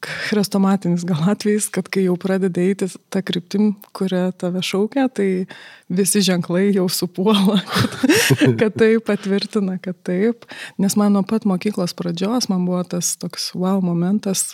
chrestomatinis 0.00 1.04
gal 1.04 1.20
atvejis, 1.28 1.66
kad 1.72 1.88
kai 1.92 2.06
jau 2.06 2.16
pradeda 2.20 2.62
eiti 2.62 2.88
tą 3.12 3.20
kryptim, 3.26 3.74
kurią 3.96 4.30
tave 4.40 4.62
šaukia, 4.64 5.06
tai 5.12 5.44
visi 5.92 6.22
ženklai 6.24 6.70
jau 6.72 6.86
supuola, 6.88 7.58
kad, 7.72 8.54
kad 8.60 8.78
tai 8.80 8.94
patvirtina, 9.04 9.76
kad 9.82 9.98
taip. 10.06 10.48
Nes 10.80 10.96
man 11.00 11.12
nuo 11.16 11.24
pat 11.28 11.44
mokyklos 11.48 11.96
pradžios 11.96 12.48
man 12.52 12.64
buvo 12.68 12.80
tas 12.88 13.14
toks 13.20 13.50
wow 13.58 13.82
momentas, 13.84 14.48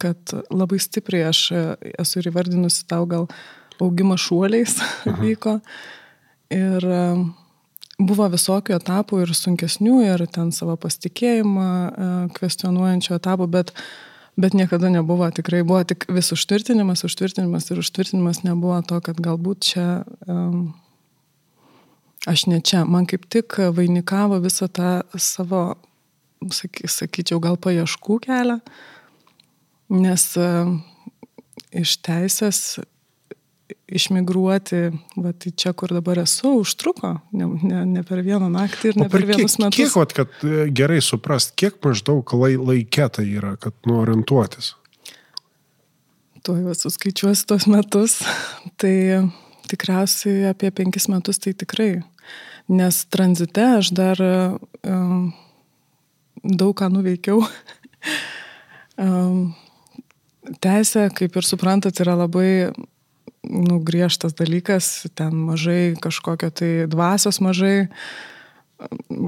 kad 0.00 0.34
labai 0.50 0.80
stipriai 0.82 1.28
aš 1.30 1.44
esu 2.00 2.20
ir 2.20 2.30
įvardinusi 2.32 2.86
tau 2.90 3.06
gal 3.10 3.28
augimo 3.80 4.16
šuoliais 4.20 4.78
vyko. 5.22 5.58
Ir 6.50 6.86
buvo 8.00 8.26
visokių 8.32 8.76
etapų 8.78 9.24
ir 9.24 9.32
sunkesnių, 9.36 9.96
ir 10.08 10.24
ten 10.32 10.50
savo 10.56 10.76
pasitikėjimą 10.80 11.70
kvestionuojančių 12.36 13.16
etapų, 13.16 13.48
bet, 13.52 13.72
bet 14.40 14.56
niekada 14.56 14.90
nebuvo, 14.92 15.28
tikrai 15.34 15.62
buvo 15.66 15.82
tik 15.86 16.08
vis 16.12 16.32
užtvirtinimas, 16.34 17.04
užtvirtinimas 17.06 17.70
ir 17.70 17.82
užtvirtinimas 17.84 18.42
nebuvo 18.46 18.80
to, 18.88 19.00
kad 19.04 19.20
galbūt 19.22 19.70
čia 19.72 19.86
um, 20.26 20.72
aš 22.26 22.46
ne 22.50 22.60
čia. 22.60 22.84
Man 22.88 23.08
kaip 23.10 23.28
tik 23.32 23.58
vainikavo 23.76 24.40
visą 24.42 24.68
tą 24.72 25.00
savo, 25.16 25.76
saky, 26.52 26.88
sakyčiau, 26.88 27.40
gal 27.42 27.60
paieškų 27.60 28.20
kelią, 28.26 28.60
nes 29.90 30.24
uh, 30.38 30.70
iš 31.74 31.96
teisės 32.04 32.80
išmigruoti, 33.90 34.80
va, 35.18 35.32
tai 35.32 35.52
čia, 35.58 35.72
kur 35.76 35.92
dabar 35.94 36.20
esu, 36.22 36.52
užtruko, 36.62 37.16
ne, 37.36 37.48
ne, 37.62 37.82
ne 37.86 38.02
per 38.06 38.22
vieną 38.26 38.50
naktį 38.52 38.92
ir 38.92 38.98
ne 39.00 39.08
per, 39.08 39.18
per 39.18 39.26
vienus 39.32 39.56
kiek, 39.56 39.64
metus. 39.64 39.78
Kiek, 39.78 39.94
vat, 39.98 40.14
kad 40.16 40.44
e, 40.46 40.66
gerai 40.74 41.00
suprast, 41.04 41.54
kiek 41.58 41.78
maždaug 41.84 42.34
lai, 42.38 42.52
laikė 42.58 43.08
tai 43.18 43.26
yra, 43.28 43.56
kad 43.60 43.74
nuorientuotis? 43.90 44.74
Tuoj 46.46 46.62
vas 46.70 46.84
suskaičiuosi 46.86 47.46
tos 47.50 47.66
metus, 47.70 48.20
tai 48.80 48.94
tikriausiai 49.70 50.50
apie 50.50 50.72
penkis 50.74 51.10
metus 51.10 51.42
tai 51.42 51.54
tikrai. 51.58 51.92
Nes 52.70 53.02
tranzite 53.10 53.64
aš 53.80 53.90
dar 53.98 54.20
um, 54.22 55.32
daug 56.44 56.76
ką 56.78 56.86
nuveikiau. 56.94 57.42
um, 59.02 59.50
Teisė, 60.58 61.06
kaip 61.14 61.36
ir 61.38 61.46
suprantat, 61.46 62.00
yra 62.02 62.16
labai 62.18 62.50
nu, 63.46 63.78
griežtas 63.86 64.34
dalykas, 64.36 65.06
ten 65.14 65.34
mažai 65.46 65.94
kažkokio 66.02 66.50
tai 66.50 66.70
dvasios 66.90 67.40
mažai. 67.44 67.88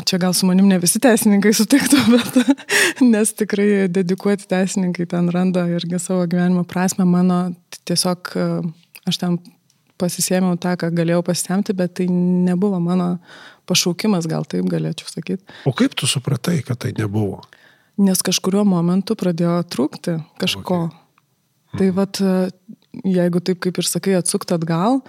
Čia 0.09 0.17
gal 0.17 0.33
su 0.33 0.49
manim 0.49 0.69
ne 0.71 0.79
visi 0.81 1.00
teisininkai 1.02 1.52
sutiktų, 1.55 2.00
bet 2.14 3.02
nes 3.05 3.35
tikrai 3.37 3.87
dedikuoti 3.93 4.49
teisininkai 4.49 5.07
ten 5.11 5.29
randa 5.33 5.67
irgi 5.69 6.00
savo 6.00 6.25
gyvenimo 6.26 6.64
prasme. 6.69 7.05
Mano 7.09 7.52
tiesiog 7.85 8.33
aš 9.09 9.21
ten 9.21 9.37
pasisėmiau 10.00 10.57
tą, 10.61 10.75
ką 10.81 10.91
galėjau 10.97 11.23
pasitemti, 11.26 11.76
bet 11.76 11.99
tai 12.00 12.09
nebuvo 12.11 12.81
mano 12.83 13.17
pašaukimas, 13.71 14.26
gal 14.31 14.49
taip 14.49 14.67
galėčiau 14.73 15.12
sakyti. 15.12 15.45
O 15.69 15.75
kaip 15.76 15.95
tu 15.95 16.09
supratai, 16.11 16.59
kad 16.67 16.81
tai 16.83 16.95
nebuvo? 16.97 17.43
Nes 18.02 18.25
kažkurio 18.25 18.64
momentu 18.67 19.14
pradėjo 19.21 19.61
trūkti 19.69 20.17
kažko. 20.41 20.81
Okay. 20.88 21.02
Tai 21.79 21.88
vad 21.97 22.21
jeigu 23.05 23.41
taip 23.41 23.62
kaip 23.64 23.79
ir 23.81 23.88
sakai, 23.88 24.17
atsukt 24.19 24.52
atgal, 24.52 25.00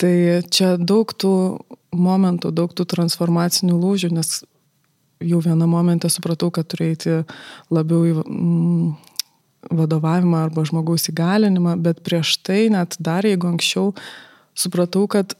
tai 0.00 0.42
čia 0.50 0.74
daug 0.78 1.12
tų 1.14 1.34
momentų, 1.94 2.50
daug 2.54 2.74
tų 2.74 2.86
transformacinių 2.90 3.76
lūžių, 3.78 4.10
nes 4.16 4.42
jau 5.24 5.40
vieną 5.44 5.68
momentą 5.70 6.10
supratau, 6.10 6.50
kad 6.54 6.66
turėti 6.68 7.22
labiau 7.72 8.02
į 8.08 8.14
mm, 8.18 8.88
vadovavimą 9.70 10.44
arba 10.48 10.66
žmogaus 10.66 11.08
įgalinimą, 11.12 11.78
bet 11.80 12.02
prieš 12.04 12.36
tai 12.44 12.66
net 12.74 12.98
dar 12.98 13.24
jeigu 13.24 13.48
anksčiau 13.54 13.92
supratau, 14.58 15.06
kad 15.10 15.36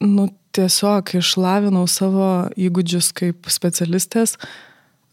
nu, 0.00 0.28
tiesiog 0.56 1.12
išlavinau 1.18 1.84
savo 1.90 2.48
įgūdžius 2.58 3.10
kaip 3.18 3.50
specialistės, 3.52 4.38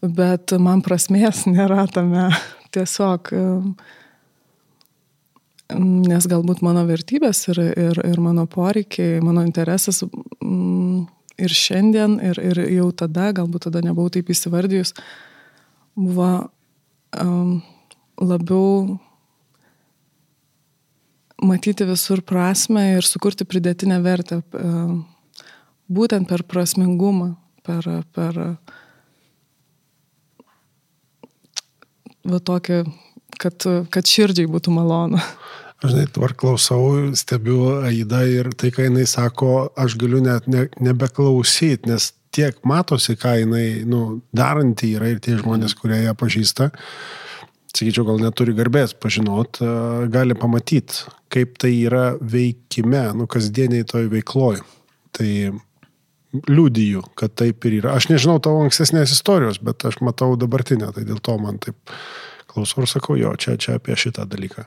bet 0.00 0.54
man 0.62 0.82
prasmės 0.86 1.44
nėra 1.50 1.88
tame. 1.92 2.30
Tiesiog 2.74 3.30
nes 5.74 6.26
galbūt 6.30 6.62
mano 6.62 6.84
vertybės 6.86 7.46
ir, 7.50 7.60
ir, 7.74 8.00
ir 8.06 8.20
mano 8.22 8.46
poreikiai, 8.50 9.20
mano 9.24 9.42
interesas 9.46 10.02
mm, 10.04 11.06
ir 11.42 11.54
šiandien, 11.54 12.18
ir, 12.22 12.40
ir 12.40 12.60
jau 12.76 12.90
tada, 12.94 13.32
galbūt 13.36 13.66
tada 13.68 13.82
nebuvau 13.84 14.12
taip 14.12 14.30
įsivardijus, 14.32 14.94
buvo 15.98 16.30
um, 17.18 17.58
labiau 18.22 18.96
matyti 21.42 21.84
visur 21.88 22.22
prasme 22.24 22.94
ir 22.96 23.06
sukurti 23.06 23.44
pridėtinę 23.48 23.98
vertę, 24.04 24.40
um, 24.56 25.02
būtent 25.90 26.30
per 26.30 26.46
prasmingumą, 26.46 27.34
per, 27.66 27.90
per 28.14 28.40
va 32.26 32.40
tokį, 32.42 32.80
kad, 33.40 33.66
kad 33.92 34.10
širdžiai 34.10 34.50
būtų 34.50 34.74
malonu. 34.74 35.20
Aš 35.84 35.92
žinai, 35.92 36.06
tvar 36.08 36.32
klausau, 36.38 37.12
stebiu 37.18 37.58
Aida 37.84 38.22
ir 38.24 38.48
tai, 38.56 38.70
ką 38.72 38.86
jinai 38.86 39.04
sako, 39.08 39.68
aš 39.76 39.98
galiu 40.00 40.22
net 40.24 40.48
ne, 40.48 40.64
nebeklausyti, 40.80 41.90
nes 41.90 42.14
tiek 42.32 42.56
matosi, 42.68 43.16
ką 43.20 43.34
jinai 43.42 43.66
nu, 43.88 44.22
daranti 44.36 44.94
yra 44.96 45.12
ir 45.12 45.20
tie 45.24 45.36
žmonės, 45.36 45.76
kurie 45.76 46.00
ją 46.06 46.16
pažįsta, 46.16 46.70
sakyčiau, 47.76 48.06
gal 48.08 48.22
neturi 48.24 48.56
garbės 48.56 48.96
pažinot, 48.96 49.60
gali 50.12 50.36
pamatyti, 50.38 51.04
kaip 51.32 51.58
tai 51.60 51.74
yra 51.76 52.06
veikime, 52.20 53.10
nu, 53.18 53.28
kasdieniai 53.28 53.84
toj 53.88 54.08
veikloj. 54.12 54.62
Tai 55.16 55.30
liūdiju, 56.48 57.02
kad 57.16 57.34
taip 57.38 57.64
ir 57.68 57.78
yra. 57.80 57.96
Aš 57.96 58.10
nežinau 58.10 58.38
tavo 58.42 58.64
ankstesnės 58.64 59.12
istorijos, 59.14 59.60
bet 59.64 59.84
aš 59.88 60.00
matau 60.04 60.34
dabartinę, 60.40 60.90
tai 60.96 61.04
dėl 61.08 61.20
to 61.24 61.36
man 61.40 61.60
taip 61.62 61.78
klausau 62.56 62.82
ir 62.82 62.90
sakau, 62.90 63.20
jo, 63.20 63.36
čia, 63.38 63.54
čia 63.60 63.76
apie 63.76 63.94
šitą 64.00 64.24
dalyką 64.32 64.66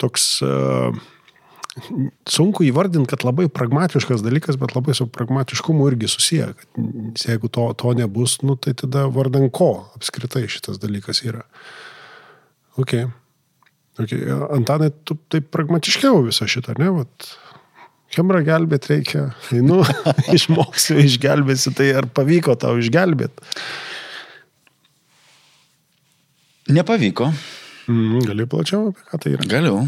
toks 0.00 0.40
uh, 0.46 0.96
sunku 2.28 2.64
įvardinti, 2.66 3.08
kad 3.12 3.24
labai 3.26 3.46
pragmatiškas 3.52 4.24
dalykas, 4.24 4.58
bet 4.60 4.74
labai 4.74 4.96
su 4.96 5.06
pragmatiškumu 5.12 5.86
irgi 5.90 6.10
susiję. 6.10 6.50
Kad 6.58 7.28
jeigu 7.28 7.50
to, 7.52 7.68
to 7.78 7.94
nebus, 7.98 8.40
nu, 8.46 8.56
tai 8.56 8.74
tada 8.78 9.06
vardan 9.12 9.50
ko 9.54 9.72
apskritai 9.98 10.46
šitas 10.50 10.80
dalykas 10.82 11.22
yra. 11.26 11.44
Ok. 12.80 12.96
okay. 14.00 14.24
Antanai, 14.50 14.90
tu 15.04 15.18
taip 15.32 15.50
pragmatiškiau 15.54 16.24
visą 16.26 16.48
šitą, 16.50 16.78
ne? 16.80 16.90
Vat, 17.00 17.30
Hemra 18.10 18.40
gelbėti 18.42 18.96
reikia. 18.96 19.28
Nu, 19.68 19.84
išmoksiu, 20.34 20.98
išgelbėsi, 21.04 21.70
tai 21.78 21.92
ar 22.00 22.10
pavyko 22.10 22.56
tau 22.58 22.80
išgelbėti? 22.82 23.52
Nepavyko. 26.68 27.30
Mm, 27.88 28.20
gali 28.28 28.46
plačiau 28.46 28.90
apie 28.90 29.06
ką 29.08 29.20
tai 29.22 29.32
yra? 29.34 29.46
Galiu. 29.48 29.78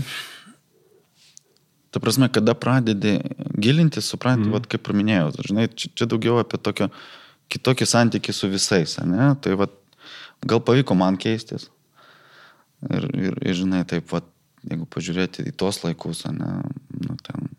Ta 1.92 2.00
prasme, 2.00 2.30
kada 2.32 2.54
pradedi 2.56 3.18
gilintis, 3.60 4.08
supranti, 4.08 4.48
mm. 4.48 4.54
vat, 4.56 4.66
kaip 4.70 4.84
paminėjau, 4.88 5.28
žinai, 5.44 5.68
čia, 5.76 5.92
čia 5.92 6.08
daugiau 6.08 6.40
apie 6.40 6.56
tokio 6.56 6.88
kitokį 7.52 7.88
santykį 7.88 8.32
su 8.32 8.48
visais, 8.48 8.96
ne? 9.04 9.34
Tai 9.44 9.58
vat, 9.60 9.74
gal 10.48 10.62
pavyko 10.64 10.96
man 10.96 11.20
keistis. 11.20 11.68
Ir, 12.88 13.04
ir, 13.12 13.36
ir 13.44 13.58
žinai, 13.58 13.84
taip, 13.88 14.08
vat, 14.10 14.24
jeigu 14.64 14.88
pažiūrėti 14.88 15.44
į 15.50 15.56
tos 15.60 15.82
laikus, 15.84 16.24
ne, 16.32 16.54
nu, 17.02 17.18
ten 17.26 17.50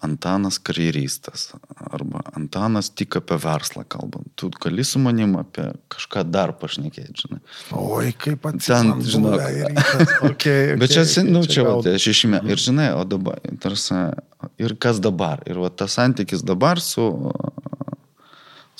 Antanas 0.00 0.58
karjeristas 0.58 1.50
arba 1.92 2.22
Antanas 2.32 2.88
tik 2.96 3.18
apie 3.20 3.36
verslą 3.36 3.84
kalba. 3.84 4.22
Tu 4.34 4.48
gali 4.62 4.84
su 4.84 4.98
manim 4.98 5.34
apie 5.36 5.66
kažką 5.92 6.24
dar 6.24 6.54
pašnekėti, 6.56 7.26
žinai. 7.26 7.40
Oi, 7.76 8.14
kaip 8.16 8.48
ant 8.48 8.64
ten, 8.64 8.94
žinok. 9.04 9.36
Okay, 9.36 9.74
okay, 10.30 10.62
Bet 10.80 10.94
čia, 10.94 11.04
nu, 11.28 11.44
čia, 11.44 11.66
va, 11.68 11.76
tai 11.84 11.98
šešime. 12.00 12.40
Ir 12.48 12.62
žinai, 12.64 12.88
o 12.96 13.04
dabar, 13.04 13.42
tarsi, 13.60 13.98
ir 14.62 14.76
kas 14.80 15.02
dabar. 15.04 15.44
Ir 15.44 15.60
va, 15.60 15.68
tas 15.68 15.98
santykis 16.00 16.46
dabar 16.48 16.80
su, 16.80 17.04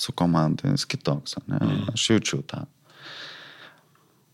su 0.01 0.17
komanda, 0.17 0.73
jis 0.73 0.87
kitoks, 0.89 1.37
ne? 1.45 1.61
Mm. 1.61 1.91
Aš 1.93 2.07
jaučiu 2.15 2.41
tą. 2.49 2.65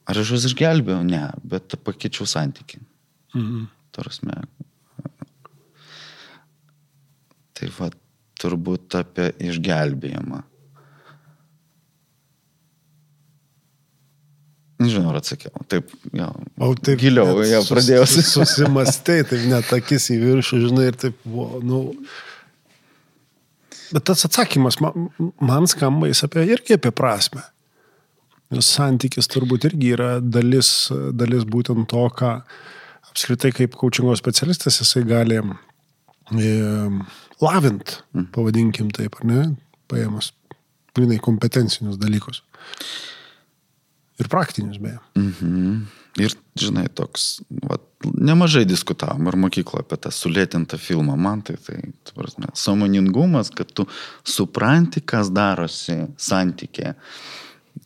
Ar 0.08 0.22
aš 0.24 0.32
juos 0.32 0.48
išgelbėjau? 0.48 1.01
Ne, 1.03 1.25
bet 1.44 1.75
pakeičiau 1.84 2.29
santyki. 2.29 2.79
Mhm. 3.36 3.67
Tarasme. 3.91 4.39
Tai 7.58 7.72
va, 7.80 7.90
turbūt 8.42 9.00
apie 9.00 9.32
išgelbėjimą. 9.50 10.44
Nežinau, 14.78 15.10
ar 15.10 15.18
atsakiau. 15.24 15.64
Taip, 15.72 15.90
jo. 16.14 16.28
O 16.62 16.70
taip. 16.78 17.00
Giliau, 17.02 17.40
jau 17.50 17.64
pradėjau. 17.66 18.06
sus- 18.12 18.30
Susimastai, 18.36 19.24
taip 19.26 19.48
net 19.50 19.72
akis 19.74 20.06
į 20.14 20.20
viršų, 20.22 20.60
žinai, 20.68 20.90
ir 20.92 21.00
taip 21.02 21.18
buvo, 21.26 21.62
nu. 21.66 21.80
Bet 23.90 24.06
tas 24.06 24.22
atsakymas 24.28 24.78
man, 24.84 25.08
man 25.42 25.66
skamba 25.72 26.10
jis 26.12 26.22
apie, 26.28 26.44
irgi 26.54 26.76
apie 26.78 26.92
prasme. 26.94 27.42
Nes 28.54 28.70
santykis 28.78 29.28
turbūt 29.32 29.66
irgi 29.72 29.96
yra 29.96 30.12
dalis, 30.22 30.70
dalis 31.20 31.44
būtent 31.50 31.90
to, 31.92 32.04
ką 32.16 32.36
apskritai 33.10 33.50
kaip 33.56 33.74
coachingo 33.80 34.14
specialistas 34.20 34.78
jisai 34.84 35.02
gali 35.10 35.40
e, 35.42 36.54
lavint, 37.44 38.00
pavadinkim 38.36 38.89
taip, 38.96 39.20
ar 39.20 39.29
ne, 39.29 39.44
paėmus, 39.91 40.32
grinai 40.98 41.20
kompetencinius 41.24 42.00
dalykus. 42.01 42.41
Ir 44.17 44.29
praktinius 44.34 44.79
beje. 44.82 44.98
Mhm. 45.20 45.86
Ir, 46.17 46.34
žinai, 46.58 46.88
toks, 46.98 47.44
va, 47.62 47.77
nemažai 48.01 48.63
diskutavom 48.65 49.27
ir 49.29 49.36
mokykloje 49.38 49.86
apie 49.86 50.00
tą 50.01 50.10
sulėtintą 50.13 50.79
filmą. 50.82 51.13
Man 51.13 51.44
tai, 51.46 51.60
tai, 51.62 51.77
ta 52.01 52.15
prasme, 52.17 52.50
samoningumas, 52.58 53.51
kad 53.53 53.70
tu 53.77 53.86
supranti, 54.25 55.03
kas 55.06 55.29
darosi 55.29 56.00
santykė. 56.17 56.96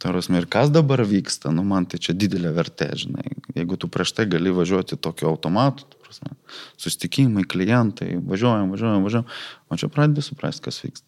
Tarasme, 0.02 0.40
ir 0.42 0.48
kas 0.50 0.72
dabar 0.74 1.04
vyksta, 1.06 1.52
nu 1.54 1.62
man 1.68 1.86
tai 1.86 2.00
čia 2.02 2.16
didelė 2.18 2.50
vertė, 2.56 2.88
žinai. 2.98 3.36
Jeigu 3.54 3.78
tu 3.78 3.90
prieš 3.92 4.16
tai 4.18 4.26
gali 4.32 4.54
važiuoti 4.56 4.98
tokiu 4.98 5.30
automatu, 5.30 5.86
prasme, 6.02 6.34
susitikimai, 6.82 7.46
klientai, 7.46 8.16
važiuojam, 8.26 8.74
važiuojam, 8.74 9.06
važiuojam, 9.06 9.28
o 9.70 9.78
čia 9.78 9.90
pradedi 9.94 10.26
suprasti, 10.26 10.66
kas 10.66 10.82
vyksta. 10.82 11.06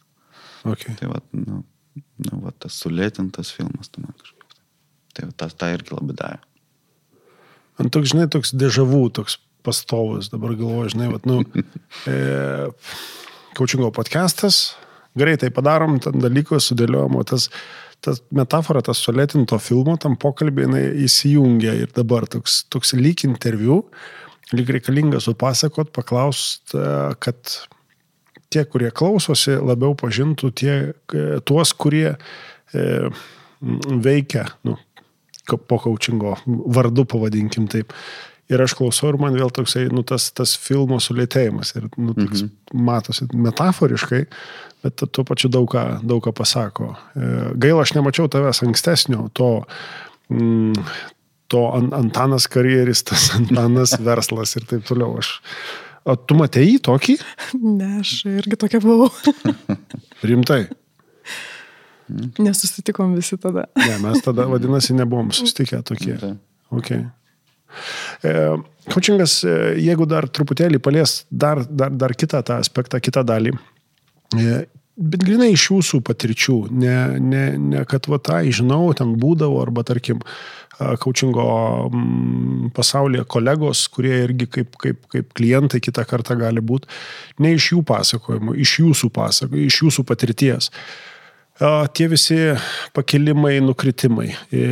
Okay. 0.63 0.93
Tai 0.99 1.09
va, 1.09 1.23
nu, 1.35 1.63
nu, 1.97 2.39
va 2.43 2.53
tas 2.53 2.77
sulėtintas 2.83 3.51
filmas, 3.55 3.89
tu 3.89 4.03
man 4.03 4.13
kažkaip. 4.13 4.59
Tai 5.17 5.27
va, 5.29 5.35
tas 5.41 5.57
tą 5.57 5.73
irgi 5.73 5.95
labai 5.95 6.17
davė. 6.19 6.39
Man 7.81 7.89
toks, 7.89 8.13
žinai, 8.13 8.29
toks 8.29 8.53
dežavų, 8.53 9.07
toks 9.17 9.39
pastovus, 9.65 10.29
dabar 10.29 10.53
galvoju, 10.59 10.93
žinai, 10.93 11.09
vat, 11.15 11.25
nu, 11.25 11.41
e, 12.11 12.17
coachingo 13.57 13.89
podcastas, 13.95 14.75
greitai 15.17 15.49
padarom 15.55 15.97
ten 16.03 16.21
dalykus, 16.21 16.69
sudėliojom, 16.69 17.17
o 17.17 17.25
tas, 17.27 17.49
tas 18.03 18.21
metafora, 18.35 18.83
tas 18.85 19.01
sulėtinto 19.03 19.57
filmo, 19.63 19.95
tam 20.01 20.17
pokalbį 20.19 20.67
jinai 20.67 20.83
įsijungia 21.05 21.75
ir 21.83 21.93
dabar 21.95 22.27
toks, 22.29 22.63
toks 22.73 22.93
lyg 22.97 23.23
interviu, 23.27 23.83
lyg 24.53 24.69
reikalinga 24.75 25.21
supasakot, 25.23 25.93
paklaust, 25.95 26.75
e, 26.75 26.87
kad 27.23 27.55
tie, 28.53 28.65
kurie 28.69 28.91
klausosi, 28.93 29.55
labiau 29.57 29.95
pažintų 29.97 30.51
tie, 30.59 30.75
e, 30.91 31.23
tuos, 31.47 31.73
kurie 31.73 32.11
e, 32.13 32.83
veikia, 34.03 34.47
nu, 34.67 34.77
po 35.47 35.79
coachingo 35.79 36.37
vardu, 36.45 37.07
pavadinkim 37.09 37.67
taip. 37.71 37.95
Ir 38.51 38.59
aš 38.59 38.75
klausau 38.75 39.13
ir 39.13 39.17
man 39.21 39.37
vėl 39.37 39.51
toksai, 39.55 39.85
nu, 39.93 40.03
tas, 40.07 40.27
tas 40.35 40.57
filmo 40.59 40.99
sulėtėjimas. 41.01 41.73
Ir, 41.79 41.87
nu, 41.95 42.15
toks, 42.17 42.43
mhm. 42.43 42.83
matosi 42.89 43.27
metaforiškai, 43.31 44.21
bet 44.83 45.05
tuo 45.15 45.23
pačiu 45.27 45.49
daug 45.53 45.69
ką, 45.71 45.83
daug 46.03 46.19
ką 46.25 46.33
pasako. 46.35 46.91
E, 47.15 47.29
Gaila, 47.55 47.85
aš 47.85 47.95
nemačiau 47.95 48.27
tavęs 48.31 48.63
ankstesnio, 48.67 49.29
to, 49.37 49.53
mm, 50.33 50.75
to 51.53 51.63
An- 51.71 51.93
Antanas 51.95 52.49
karjeristas, 52.51 53.31
Antanas 53.39 53.95
verslas 54.03 54.57
ir 54.59 54.67
taip 54.67 54.83
toliau. 54.91 55.15
Aš, 55.23 55.37
o 56.03 56.17
tu 56.19 56.35
matei 56.35 56.67
jį 56.73 56.83
tokį? 56.89 57.17
Ne, 57.63 57.93
aš 58.03 58.15
irgi 58.27 58.59
tokia 58.59 58.83
buvau. 58.83 59.07
Rimtai. 60.27 60.65
Nesusitikom 62.43 63.15
visi 63.15 63.39
tada. 63.39 63.69
Ne, 63.79 63.97
mes 64.03 64.19
tada, 64.21 64.51
vadinasi, 64.51 64.91
nebuvom 64.99 65.31
susitikę 65.31 65.79
tokie. 65.87 66.19
Okay. 66.73 67.05
E, 68.23 68.33
Coachingas, 68.91 69.41
e, 69.47 69.57
jeigu 69.83 70.07
dar 70.09 70.27
truputėlį 70.27 70.81
palies 70.83 71.23
dar, 71.31 71.63
dar, 71.69 71.93
dar 71.93 72.15
kitą 72.17 72.43
tą 72.45 72.59
aspektą, 72.63 72.99
kitą 73.03 73.23
dalį, 73.27 73.53
e, 74.35 74.57
bet 74.97 75.23
grinai 75.25 75.53
iš 75.53 75.69
jūsų 75.71 76.01
patirčių, 76.05 76.57
ne, 76.71 76.97
ne, 77.19 77.45
ne 77.57 77.85
kad 77.89 78.09
va 78.11 78.19
tai 78.21 78.43
žinau, 78.53 78.91
ten 78.97 79.15
būdavo, 79.21 79.61
arba 79.63 79.85
tarkim, 79.87 80.21
coachingo 80.73 81.45
pasaulyje 82.73 83.27
kolegos, 83.29 83.85
kurie 83.93 84.15
irgi 84.23 84.47
kaip, 84.49 84.77
kaip, 84.81 85.03
kaip 85.11 85.33
klientai 85.37 85.81
kitą 85.83 86.05
kartą 86.09 86.37
gali 86.39 86.63
būti, 86.65 86.89
ne 87.45 87.53
iš 87.53 87.71
jų 87.75 87.83
pasakojimų, 87.87 88.55
iš 88.63 88.79
jūsų 88.81 89.09
pasakojimų, 89.13 89.67
iš 89.69 89.81
jūsų 89.85 90.05
patirties. 90.09 90.71
Tie 91.93 92.07
visi 92.09 92.37
pakilimai, 92.97 93.59
nukritimai. 93.61 94.31
E, 94.49 94.63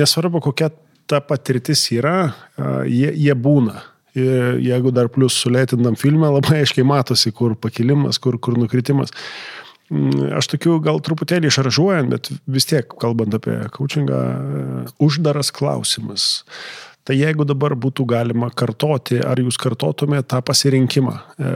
Nesvarbu, 0.00 0.40
kokia 0.48 0.70
ta 1.10 1.18
patirtis 1.24 1.82
yra, 1.92 2.30
jie, 2.86 3.10
jie 3.10 3.34
būna. 3.34 3.80
Ir 4.18 4.58
jeigu 4.58 4.90
dar 4.94 5.10
plus 5.12 5.36
sulėtinam 5.38 5.94
filmą, 5.98 6.32
labai 6.34 6.64
aiškiai 6.64 6.86
matosi, 6.86 7.30
kur 7.34 7.54
pakilimas, 7.58 8.18
kur, 8.22 8.38
kur 8.42 8.56
nukritimas. 8.58 9.12
Mm, 9.90 10.32
Aš 10.38 10.52
tokiu 10.52 10.78
gal 10.82 11.00
truputėlį 11.02 11.50
išražuojant, 11.50 12.10
bet 12.14 12.30
vis 12.50 12.66
tiek, 12.70 12.90
kalbant 13.02 13.34
apie 13.34 13.56
coachingą, 13.74 14.20
e, 14.20 14.82
uždaras 15.02 15.50
klausimas. 15.54 16.44
Tai 17.06 17.16
jeigu 17.16 17.46
dabar 17.48 17.74
būtų 17.78 18.04
galima 18.06 18.50
kartoti, 18.54 19.18
ar 19.24 19.40
jūs 19.40 19.58
kartotumėte 19.58 20.28
tą 20.34 20.42
pasirinkimą, 20.46 21.14
e, 21.16 21.54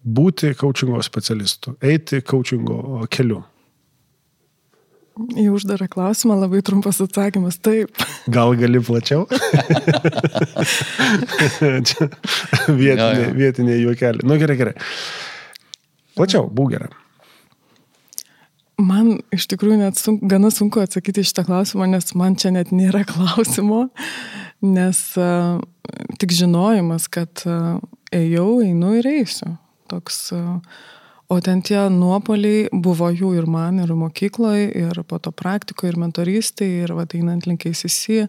būti 0.00 0.54
coachingo 0.60 1.00
specialistu, 1.04 1.76
eiti 1.82 2.22
coachingo 2.24 3.04
keliu. 3.12 3.42
Į 5.14 5.46
uždarą 5.54 5.86
klausimą 5.90 6.34
labai 6.40 6.58
trumpas 6.66 6.98
atsakymas- 7.04 7.60
taip. 7.64 7.94
Gal 8.26 8.56
gali 8.58 8.80
plačiau? 8.82 9.26
Jo. 12.74 13.06
vietiniai 13.36 13.80
juokeliai. 13.82 14.26
Nu 14.26 14.38
gerai, 14.40 14.56
gerai. 14.58 14.74
Plačiau, 16.16 16.48
būk 16.50 16.74
gerai. 16.74 16.90
Man 18.80 19.20
iš 19.34 19.46
tikrųjų 19.52 19.78
net 19.84 19.98
sunk, 20.00 20.24
gana 20.26 20.50
sunku 20.50 20.82
atsakyti 20.82 21.22
į 21.22 21.28
šitą 21.28 21.44
klausimą, 21.46 21.86
nes 21.92 22.10
man 22.18 22.34
čia 22.34 22.50
net 22.54 22.72
nėra 22.74 23.04
klausimo, 23.12 23.84
nes 24.66 25.02
uh, 25.20 25.60
tik 26.18 26.34
žinojimas, 26.34 27.06
kad 27.12 27.44
uh, 27.46 27.78
ėjau, 28.14 28.64
einu 28.66 28.96
ir 28.98 29.06
eisiu. 29.12 29.54
Toks, 29.92 30.32
uh, 30.34 30.58
o 31.28 31.40
ten 31.40 31.62
tie 31.64 31.78
nuopoliai 31.92 32.68
buvo 32.72 33.08
jų 33.12 33.34
ir 33.38 33.48
man, 33.50 33.80
ir 33.82 33.92
mokykloje, 33.96 34.68
ir 34.84 35.00
po 35.08 35.18
to 35.22 35.32
praktikoje, 35.34 35.94
ir 35.94 36.00
mentorystėje, 36.00 36.84
ir 36.84 36.94
vadinant 36.96 37.48
link 37.48 37.66
ACC. 37.68 38.28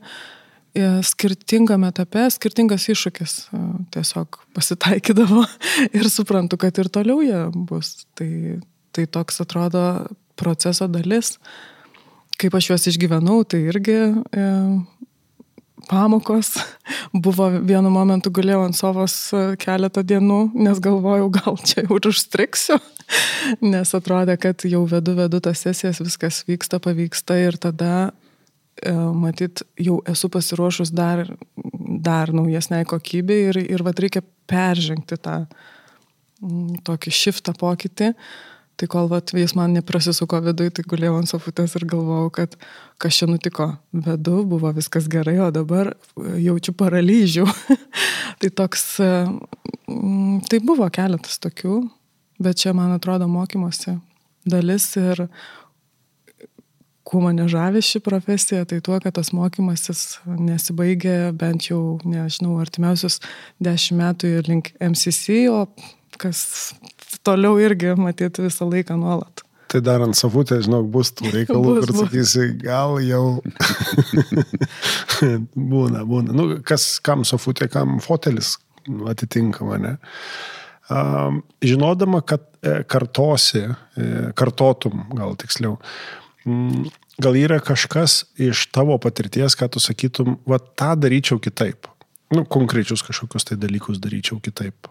Ir 0.75 0.97
skirtingame 1.07 1.87
etape, 1.87 2.25
skirtingas 2.35 2.89
iššūkis 2.91 3.33
e, 3.55 3.59
tiesiog 3.95 4.41
pasitaikydavo 4.57 5.45
ir 5.97 6.09
suprantu, 6.11 6.59
kad 6.59 6.75
ir 6.81 6.89
toliau 6.91 7.21
jie 7.23 7.45
bus. 7.69 8.01
Tai, 8.19 8.27
tai 8.91 9.05
toks 9.07 9.39
atrodo 9.45 9.85
proceso 10.35 10.89
dalis. 10.91 11.37
Kaip 12.35 12.57
aš 12.59 12.73
juos 12.73 12.89
išgyvenau, 12.91 13.45
tai 13.47 13.61
irgi 13.69 13.95
e, 13.95 14.49
pamokos. 15.89 16.55
Buvo 17.25 17.47
vienu 17.63 17.91
momentu 17.93 18.31
gulėjau 18.33 18.65
ant 18.67 18.77
sovos 18.77 19.15
e, 19.33 19.43
keletą 19.61 20.03
dienų, 20.07 20.39
nes 20.57 20.81
galvojau, 20.83 21.29
gal 21.33 21.59
čia 21.63 21.85
jau 21.85 21.99
ir 21.99 22.09
užstriksiu. 22.11 22.79
Nes 23.73 23.93
atrodė, 23.97 24.37
kad 24.41 24.65
jau 24.65 24.83
vedu, 24.89 25.15
vedu 25.19 25.41
tas 25.43 25.61
sesijas, 25.61 26.01
viskas 26.03 26.41
vyksta, 26.47 26.79
pavyksta 26.83 27.37
ir 27.43 27.59
tada 27.61 27.91
e, 28.81 28.93
matyt, 28.93 29.63
jau 29.79 29.99
esu 30.09 30.29
pasiruošus 30.33 30.93
dar, 30.95 31.25
dar 31.55 32.33
naujesniai 32.35 32.87
kokybei 32.89 33.51
ir, 33.51 33.61
ir 33.77 33.85
vad 33.85 34.01
reikia 34.01 34.25
peržengti 34.49 35.19
tą 35.21 35.43
mm, 36.41 36.81
tokį 36.87 37.15
šiftą 37.21 37.55
pokytį. 37.61 38.13
Tai 38.75 38.87
kol 38.91 39.07
vat, 39.07 39.31
jis 39.31 39.53
man 39.55 39.71
neprasisuko 39.77 40.41
viduje, 40.43 40.73
tai 40.75 40.83
gulėjau 40.91 41.15
ant 41.21 41.31
sofutės 41.31 41.77
ir 41.79 41.85
galvojau, 41.87 42.31
kad 42.35 42.57
kas 42.99 43.19
čia 43.21 43.29
nutiko. 43.29 43.69
Vedu, 43.95 44.41
buvo 44.51 44.71
viskas 44.75 45.07
gerai, 45.11 45.37
o 45.45 45.47
dabar 45.55 45.93
e, 45.93 45.95
jaučiu 46.43 46.75
paralyžių. 46.75 47.45
tai 48.41 48.51
toks, 48.51 48.83
e, 48.99 49.11
tai 50.51 50.59
buvo 50.59 50.89
keletas 50.91 51.39
tokių, 51.43 51.85
bet 52.43 52.59
čia 52.63 52.75
man 52.75 52.91
atrodo 52.97 53.29
mokymosi 53.31 53.95
dalis 54.45 54.91
ir 54.99 55.25
kuo 57.05 57.21
mane 57.21 57.45
žavi 57.49 57.81
ši 57.85 58.01
profesija, 58.03 58.65
tai 58.65 58.79
tuo, 58.83 58.97
kad 58.99 59.13
tas 59.15 59.31
mokymasis 59.35 60.19
nesibaigia 60.25 61.31
bent 61.37 61.69
jau, 61.69 61.99
nežinau, 62.05 62.57
artimiausius 62.61 63.19
dešimt 63.63 64.01
metų 64.01 64.31
ir 64.39 64.49
link 64.49 64.71
MCC, 64.81 65.45
o 65.53 65.63
kas 66.21 66.73
toliau 67.25 67.57
irgi 67.61 67.95
matyti 67.99 68.45
visą 68.45 68.67
laiką 68.69 68.97
nuolat. 68.99 69.43
tai 69.71 69.81
dar 69.83 70.03
ant 70.05 70.15
savutė, 70.15 70.59
žinok, 70.63 70.85
bus 70.93 71.09
tų 71.17 71.31
reikalų, 71.33 71.77
Bus, 71.79 71.87
kur 71.89 72.05
sakysi, 72.05 72.45
gal 72.61 72.99
jau 73.03 73.23
būna, 75.73 76.05
būna. 76.07 76.35
Nu, 76.37 76.45
kas, 76.63 76.99
kam 77.03 77.25
sofutė, 77.27 77.67
kam 77.73 77.97
fotelis 78.03 78.55
atitinkama, 79.09 79.79
ne? 79.81 79.95
Um, 80.85 81.41
žinodama, 81.65 82.21
kad 82.21 82.45
e, 82.61 82.83
kartosi, 82.85 83.63
e, 83.97 84.09
kartotum, 84.37 85.07
gal 85.17 85.33
tiksliau, 85.41 85.79
gal 87.25 87.37
yra 87.39 87.57
kažkas 87.63 88.21
iš 88.37 88.67
tavo 88.69 88.99
patirties, 89.01 89.57
ką 89.57 89.71
tu 89.73 89.81
sakytum, 89.81 90.37
va 90.45 90.59
tą 90.61 90.93
daryčiau 90.99 91.41
kitaip. 91.41 91.89
Nu, 92.33 92.45
konkrečius 92.45 93.01
kažkokius 93.05 93.49
tai 93.49 93.57
dalykus 93.61 93.97
daryčiau 94.01 94.37
kitaip. 94.43 94.89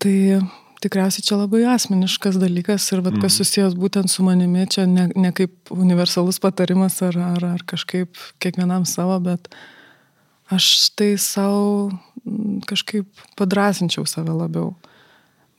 Tai 0.00 0.16
tikriausiai 0.82 1.24
čia 1.24 1.38
labai 1.38 1.62
asmeniškas 1.70 2.38
dalykas 2.40 2.84
ir 2.92 3.02
vat, 3.04 3.16
kas 3.22 3.38
susijęs 3.40 3.76
būtent 3.78 4.12
su 4.12 4.24
manimi, 4.26 4.66
čia 4.70 4.86
ne, 4.90 5.08
ne 5.16 5.32
kaip 5.36 5.72
universalus 5.74 6.40
patarimas 6.42 6.98
ar, 7.06 7.16
ar, 7.32 7.46
ar 7.56 7.64
kažkaip 7.68 8.18
kiekvienam 8.42 8.86
savo, 8.88 9.18
bet 9.24 9.48
aš 10.52 10.68
tai 10.98 11.14
savo 11.20 11.90
kažkaip 12.68 13.08
padrasinčiau 13.38 14.06
save 14.08 14.34
labiau, 14.34 14.74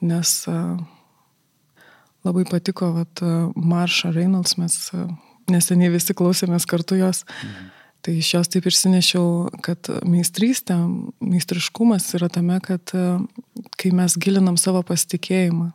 nes 0.04 0.34
labai 2.28 2.44
patiko, 2.50 2.92
vat, 3.00 3.24
a, 3.24 3.48
Marsha 3.56 4.12
Reynolds, 4.12 4.58
mes 4.60 4.78
neseniai 5.52 5.94
visi 5.94 6.16
klausėmės 6.18 6.68
kartu 6.70 7.00
jos. 7.00 7.24
Mhm. 7.42 7.74
Tai 8.08 8.14
iš 8.16 8.30
jos 8.38 8.48
taip 8.48 8.64
išsinešiau, 8.70 9.24
kad 9.66 9.90
meistrystė, 10.08 10.78
meistriškumas 11.20 12.06
yra 12.16 12.30
tame, 12.32 12.56
kad 12.64 12.94
e, 12.96 13.02
kai 13.76 13.90
mes 13.92 14.14
gilinam 14.24 14.56
savo 14.56 14.80
pasitikėjimą 14.88 15.66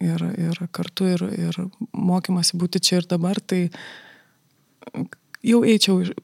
ir, 0.00 0.22
ir 0.48 0.60
kartu 0.72 1.10
ir, 1.12 1.24
ir 1.28 1.58
mokymasi 1.92 2.56
būti 2.56 2.80
čia 2.80 3.02
ir 3.02 3.08
dabar, 3.10 3.36
tai 3.44 3.66
jau 5.44 5.60
eičiau 5.60 5.98
iš, 6.06 6.14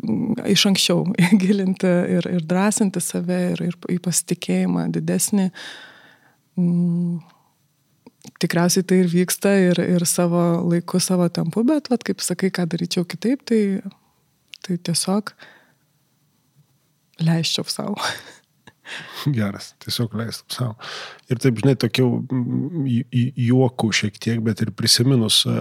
iš 0.54 0.64
anksčiau 0.70 1.02
gilinti 1.42 1.90
ir, 2.14 2.28
ir 2.38 2.46
drąsinti 2.48 3.02
save 3.04 3.40
ir, 3.50 3.60
ir 3.66 3.76
į 3.92 3.98
pasitikėjimą 4.06 4.86
didesnį. 4.94 5.50
Mm, 6.56 7.18
tikriausiai 8.40 8.88
tai 8.88 9.02
ir 9.02 9.12
vyksta 9.12 9.52
ir, 9.66 9.82
ir 9.98 10.08
savo 10.08 10.46
laiku, 10.70 11.02
savo 11.04 11.28
tempu, 11.28 11.66
bet, 11.68 11.92
vat, 11.92 12.08
kaip 12.08 12.24
sakai, 12.24 12.48
ką 12.48 12.64
daryčiau 12.72 13.04
kitaip, 13.04 13.44
tai 13.44 13.60
tai 14.64 14.78
tiesiog 14.88 15.32
leisčiau 17.24 17.66
savo. 17.70 17.96
Geras, 19.36 19.70
tiesiog 19.80 20.12
leistum 20.18 20.50
savo. 20.52 20.74
Ir 21.32 21.40
taip, 21.40 21.56
žinai, 21.62 21.76
tokių 21.80 22.06
mm, 22.20 22.84
ju- 22.90 23.06
ju- 23.16 23.32
juokų 23.48 23.90
šiek 23.96 24.18
tiek, 24.20 24.42
bet 24.44 24.60
ir 24.64 24.72
prisiminus 24.76 25.42
e, 25.48 25.54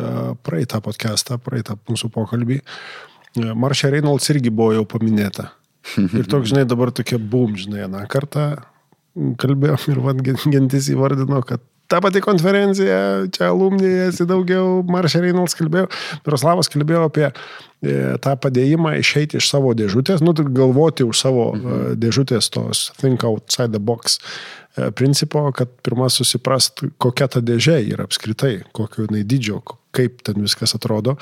praeitą 0.43 0.81
podcastą, 0.83 1.37
praeitą 1.39 1.77
mūsų 1.87 2.09
pokalbį, 2.15 2.57
e, 2.59 3.53
Maršia 3.55 3.93
Reynolds 3.95 4.27
irgi 4.33 4.51
buvo 4.51 4.75
jau 4.75 4.83
paminėta. 4.95 5.51
Ir 6.19 6.27
toks, 6.31 6.51
žinai, 6.51 6.65
dabar 6.67 6.91
tokia 6.95 7.17
bum, 7.19 7.55
žinai, 7.59 7.85
aną 7.87 8.03
kartą 8.11 8.49
kalbėjom 9.39 9.83
ir 9.93 9.99
vad 10.01 10.21
gentis 10.25 10.87
įvardino, 10.89 11.39
kad 11.45 11.61
ta 11.87 12.01
pati 12.01 12.21
konferencija, 12.21 13.27
čia 13.33 13.49
alumnija, 13.51 14.07
esi 14.09 14.25
daugiau, 14.29 14.81
Maršia 14.89 15.21
Reynolds 15.23 15.55
kalbėjo, 15.57 15.89
Miroslavas 16.25 16.71
kalbėjo 16.73 17.05
apie 17.09 17.27
e, 17.29 17.33
tą 18.23 18.35
padėjimą 18.43 18.95
išeiti 19.01 19.39
iš 19.39 19.49
savo 19.51 19.73
dėžutės, 19.77 20.23
nu, 20.25 20.33
tai 20.37 20.47
galvoti 20.47 21.05
už 21.07 21.23
savo 21.25 21.51
mhm. 21.53 21.95
dėžutės 22.01 22.51
tos 22.53 22.89
think 23.01 23.25
outside 23.27 23.71
the 23.75 23.81
box 23.83 24.19
e, 24.19 24.89
principo, 24.95 25.45
kad 25.55 25.71
pirmą 25.85 26.09
susiprast, 26.13 26.85
kokia 27.03 27.29
ta 27.35 27.43
dėžė 27.43 27.79
yra 27.93 28.07
apskritai, 28.09 28.59
kokio 28.75 29.07
jinai 29.07 29.25
dydžio, 29.27 29.61
kaip 29.93 30.23
ten 30.25 30.41
viskas 30.41 30.75
atrodo. 30.77 31.17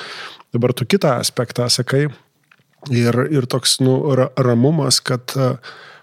Dabar 0.55 0.75
tu 0.77 0.87
kitą 0.87 1.17
aspektą 1.19 1.67
sakai 1.73 2.05
ir, 2.89 3.23
ir 3.29 3.47
toks 3.49 3.79
nu, 3.83 3.97
ra, 4.15 4.29
ramumas, 4.39 5.01
kad 5.03 5.33
uh, 5.35 5.57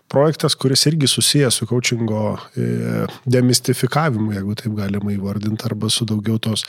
projektas, 0.09 0.55
kuris 0.55 0.87
irgi 0.87 1.09
susijęs 1.09 1.55
su 1.61 1.67
coachingo 1.67 2.23
e, 2.57 3.07
demistifikavimu, 3.27 4.33
jeigu 4.33 4.57
taip 4.59 4.77
galima 4.79 5.13
įvardinti, 5.13 5.67
arba 5.69 5.91
su 5.93 6.07
daugiau 6.09 6.39
tos 6.43 6.65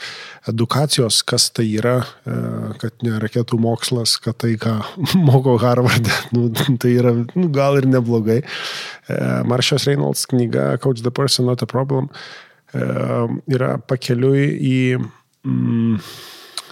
edukacijos, 0.50 1.22
kas 1.26 1.48
tai 1.56 1.66
yra, 1.70 1.96
e, 2.24 2.36
kad 2.82 3.06
ne 3.06 3.16
raketų 3.22 3.60
mokslas, 3.60 4.18
kad 4.22 4.38
tai, 4.44 4.54
ką 4.60 4.76
moko 5.28 5.56
Harvard, 5.62 6.10
nu, 6.36 6.48
tai 6.52 6.94
yra 6.98 7.14
nu, 7.16 7.48
gal 7.54 7.80
ir 7.80 7.88
neblogai. 7.90 8.42
E, 8.42 9.20
Maršios 9.48 9.88
Reynolds 9.88 10.26
knyga 10.30 10.74
Coach 10.82 11.02
the 11.02 11.14
Person, 11.14 11.48
Not 11.50 11.64
a 11.64 11.70
Problem 11.70 12.12
yra 12.70 13.80
pakeliui 13.82 14.44
į 14.62 14.76
mm, 15.42 15.96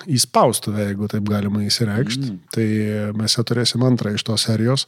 į 0.07 0.19
spaustuvę, 0.23 0.85
jeigu 0.89 1.09
taip 1.11 1.27
galima 1.29 1.65
įsireikšti. 1.67 2.29
Mm. 2.31 2.39
Tai 2.55 2.67
mes 3.19 3.35
jau 3.35 3.45
turėsim 3.49 3.83
antrą 3.83 4.15
iš 4.15 4.25
tos 4.29 4.47
serijos, 4.47 4.87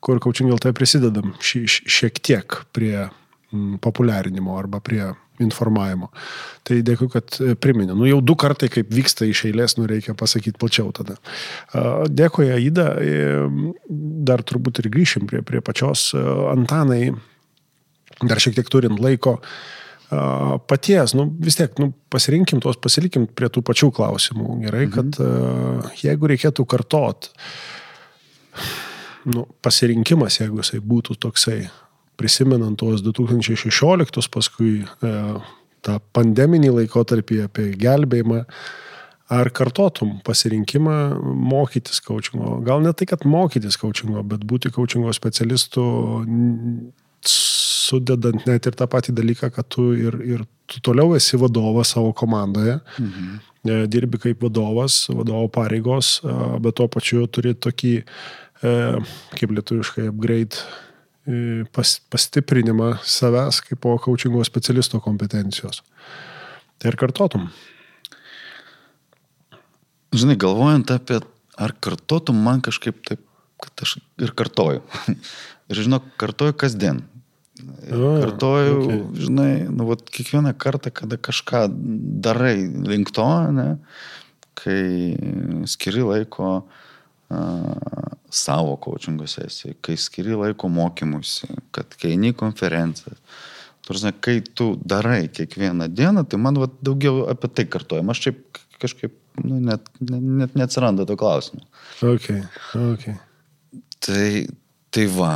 kur 0.00 0.20
Coaching 0.22 0.52
LT 0.54 0.72
prisidedam 0.76 1.34
ši, 1.42 1.64
šiek 1.68 2.20
tiek 2.24 2.58
prie 2.76 3.06
mm, 3.06 3.78
populiarinimo 3.84 4.56
arba 4.58 4.80
prie 4.84 5.12
informavimo. 5.42 6.08
Tai 6.66 6.78
dėkui, 6.84 7.08
kad 7.12 7.38
priminė. 7.60 7.94
Nu 7.96 8.08
jau 8.08 8.22
du 8.24 8.36
kartai, 8.40 8.70
kaip 8.72 8.90
vyksta 8.92 9.28
iš 9.28 9.46
eilės, 9.50 9.76
nu 9.76 9.88
reikia 9.88 10.16
pasakyti 10.18 10.58
plačiau 10.60 10.92
tada. 10.96 11.18
Dėkui, 12.08 12.48
Aida. 12.54 12.88
Dar 14.26 14.44
turbūt 14.46 14.80
ir 14.82 14.90
grįšim 14.94 15.28
prie, 15.30 15.42
prie 15.46 15.60
pačios 15.64 16.08
Antanai. 16.16 17.10
Dar 18.24 18.40
šiek 18.40 18.56
tiek 18.56 18.70
turint 18.72 19.02
laiko 19.02 19.36
paties, 20.70 21.16
nu, 21.18 21.26
vis 21.42 21.56
tiek, 21.58 21.72
nu, 21.82 21.90
pasirinkim 22.14 22.60
tuos, 22.62 22.78
pasilikim 22.78 23.26
prie 23.26 23.50
tų 23.50 23.64
pačių 23.66 23.90
klausimų. 23.94 24.60
Gerai, 24.62 24.84
kad 24.92 25.18
mhm. 25.18 25.96
jeigu 26.04 26.30
reikėtų 26.30 26.66
kartot, 26.70 27.32
nu, 29.26 29.44
pasirinkimas, 29.64 30.40
jeigu 30.40 30.62
jisai 30.62 30.80
būtų 30.84 31.18
toksai, 31.22 31.60
prisimenant 32.16 32.78
tuos 32.80 33.02
2016, 33.04 34.30
paskui 34.32 34.72
e, 34.86 35.14
tą 35.84 35.98
pandeminį 36.16 36.72
laikotarpį 36.80 37.42
apie 37.44 37.70
gelbėjimą, 37.76 38.42
ar 39.36 39.50
kartotum 39.50 40.20
pasirinkimą 40.26 40.96
mokytis 41.50 42.00
coachingo? 42.04 42.60
Gal 42.66 42.84
ne 42.84 42.92
tai, 42.96 43.08
kad 43.10 43.26
mokytis 43.26 43.78
coachingo, 43.80 44.22
bet 44.30 44.46
būti 44.46 44.70
coachingo 44.74 45.12
specialistu, 45.16 45.82
sudedant 47.26 48.46
net 48.46 48.66
ir 48.66 48.78
tą 48.78 48.86
patį 48.90 49.14
dalyką, 49.16 49.50
kad 49.54 49.68
tu 49.72 49.90
ir, 49.98 50.16
ir 50.22 50.46
tu 50.70 50.80
toliau 50.84 51.14
esi 51.18 51.38
vadovas 51.38 51.94
savo 51.94 52.12
komandoje, 52.16 52.78
mhm. 52.98 53.36
dirbi 53.90 54.20
kaip 54.22 54.42
vadovas, 54.46 55.04
vadovo 55.10 55.50
pareigos, 55.52 56.20
bet 56.62 56.78
tuo 56.78 56.88
pačiu 56.90 57.26
turi 57.30 57.54
tokį 57.54 57.94
kaip 58.60 59.52
lietuviškai 59.52 60.08
upgrade, 60.10 60.60
pas, 61.74 61.96
pastiprinimą 62.12 62.96
savęs 63.02 63.60
kaip 63.66 63.80
po 63.82 63.96
coachingo 64.02 64.44
specialisto 64.46 65.00
kompetencijos. 65.02 65.82
Tai 66.78 66.92
ir 66.92 66.98
kartotum. 67.00 67.48
Žinai, 70.16 70.36
galvojant 70.40 70.92
apie, 70.94 71.18
ar 71.58 71.74
kartotum 71.82 72.38
man 72.44 72.62
kažkaip 72.64 73.02
taip, 73.04 73.20
kad 73.60 73.84
aš 73.84 73.96
ir 74.22 74.32
kartoju. 74.36 74.84
ir 75.70 75.82
žinok, 75.82 76.08
kartoju 76.20 76.56
kasdien. 76.56 77.02
Oh, 77.88 78.20
kartoju, 78.20 78.76
okay. 78.76 78.98
žinai, 79.26 79.52
nu, 79.72 79.86
vat, 79.88 80.04
kiekvieną 80.12 80.52
kartą, 80.60 80.92
kada 80.92 81.16
kažką 81.16 81.64
darai 82.24 82.58
link 82.68 83.10
to, 83.16 83.26
ne, 83.56 83.68
kai 84.60 85.16
skiri 85.68 86.04
laiko 86.04 86.50
uh, 86.60 88.15
savo 88.30 88.76
coachingo 88.82 89.26
sesijai, 89.30 89.76
kai 89.80 89.96
skiri 90.00 90.36
laiko 90.36 90.68
mokymusi, 90.72 91.48
kad 91.74 91.94
kai 92.00 92.14
eini 92.14 92.32
konferencijas. 92.36 93.20
Turime, 93.86 94.10
kai 94.20 94.40
tu 94.42 94.72
darai 94.82 95.28
kiekvieną 95.30 95.86
dieną, 95.94 96.24
tai 96.26 96.40
man 96.42 96.58
vat, 96.58 96.74
daugiau 96.82 97.28
apie 97.30 97.50
tai 97.54 97.66
kartuojam. 97.70 98.10
Aš 98.10 98.24
šiaip 98.24 98.62
kažkaip 98.82 99.14
nu, 99.44 99.60
net, 99.62 99.86
net 100.00 100.56
neatsiranda 100.58 101.06
to 101.06 101.16
klausimo. 101.18 101.62
Okay, 102.02 102.42
okay. 102.74 103.14
Tai, 104.02 104.30
tai 104.90 105.06
va. 105.14 105.34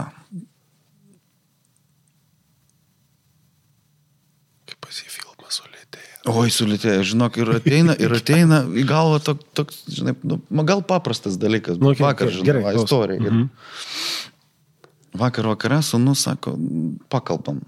Oi, 6.31 6.51
sulėtėja, 6.55 7.03
žinok, 7.11 7.39
ir 7.41 7.51
ateina, 7.57 7.95
ir 7.99 8.13
ateina 8.15 8.61
į 8.69 8.85
galvą 8.89 9.19
toks, 9.25 9.47
tok, 9.57 9.73
žinai, 9.91 10.15
nu, 10.23 10.39
gal 10.69 10.83
paprastas 10.87 11.39
dalykas, 11.41 11.81
Nu, 11.81 11.89
nu, 11.89 11.95
okay, 11.95 12.05
vakar, 12.05 12.31
žinai, 12.35 12.47
gerai, 12.47 12.75
istorija. 12.79 13.21
Mhm. 13.25 13.49
Vakar 15.21 15.49
vakare 15.51 15.81
sunus 15.83 16.23
sako, 16.27 16.55
pakalbam, 17.11 17.59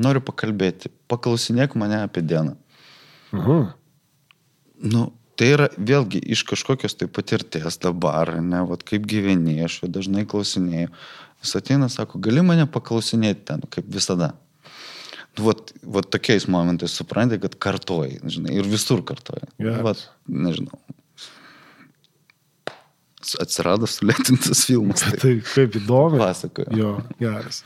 noriu 0.00 0.22
pakalbėti, 0.24 0.88
paklausinėk 1.12 1.76
mane 1.76 2.00
apie 2.06 2.24
dieną. 2.24 2.56
Mhm. 3.36 3.66
Nu, 4.90 5.10
tai 5.36 5.52
yra 5.54 5.68
vėlgi 5.76 6.22
iš 6.34 6.44
kažkokios 6.48 6.96
tai 6.96 7.08
patirties 7.12 7.76
dabar, 7.82 8.32
ne, 8.40 8.62
vat 8.68 8.84
kaip 8.86 9.04
gyveni, 9.08 9.58
aš 9.64 9.82
dažnai 9.88 10.24
klausinėjau. 10.28 10.92
Jis 11.40 11.56
ateina, 11.56 11.88
sako, 11.92 12.20
gali 12.20 12.42
mane 12.44 12.66
paklausinėti 12.68 13.46
ten, 13.48 13.64
kaip 13.72 13.88
visada. 13.88 14.34
Vat, 15.44 15.72
vat 15.96 16.08
tokiais 16.12 16.46
momentais 16.50 16.92
supranti, 17.00 17.38
kad 17.42 17.54
kartoji, 17.62 18.20
žinai, 18.30 18.54
ir 18.60 18.68
visur 18.70 19.02
kartoji. 19.06 19.48
Geras. 19.60 19.82
Vat, 19.86 20.04
nežinau. 20.28 20.78
Atsirado 23.40 23.86
sulėtintas 23.90 24.64
filmas. 24.66 25.02
Tai 25.06 25.18
Tai 25.20 25.34
kaip 25.52 25.76
įdomu. 25.82 26.18
pasakoju. 26.22 26.72
Jo, 26.78 26.94
geras. 27.20 27.62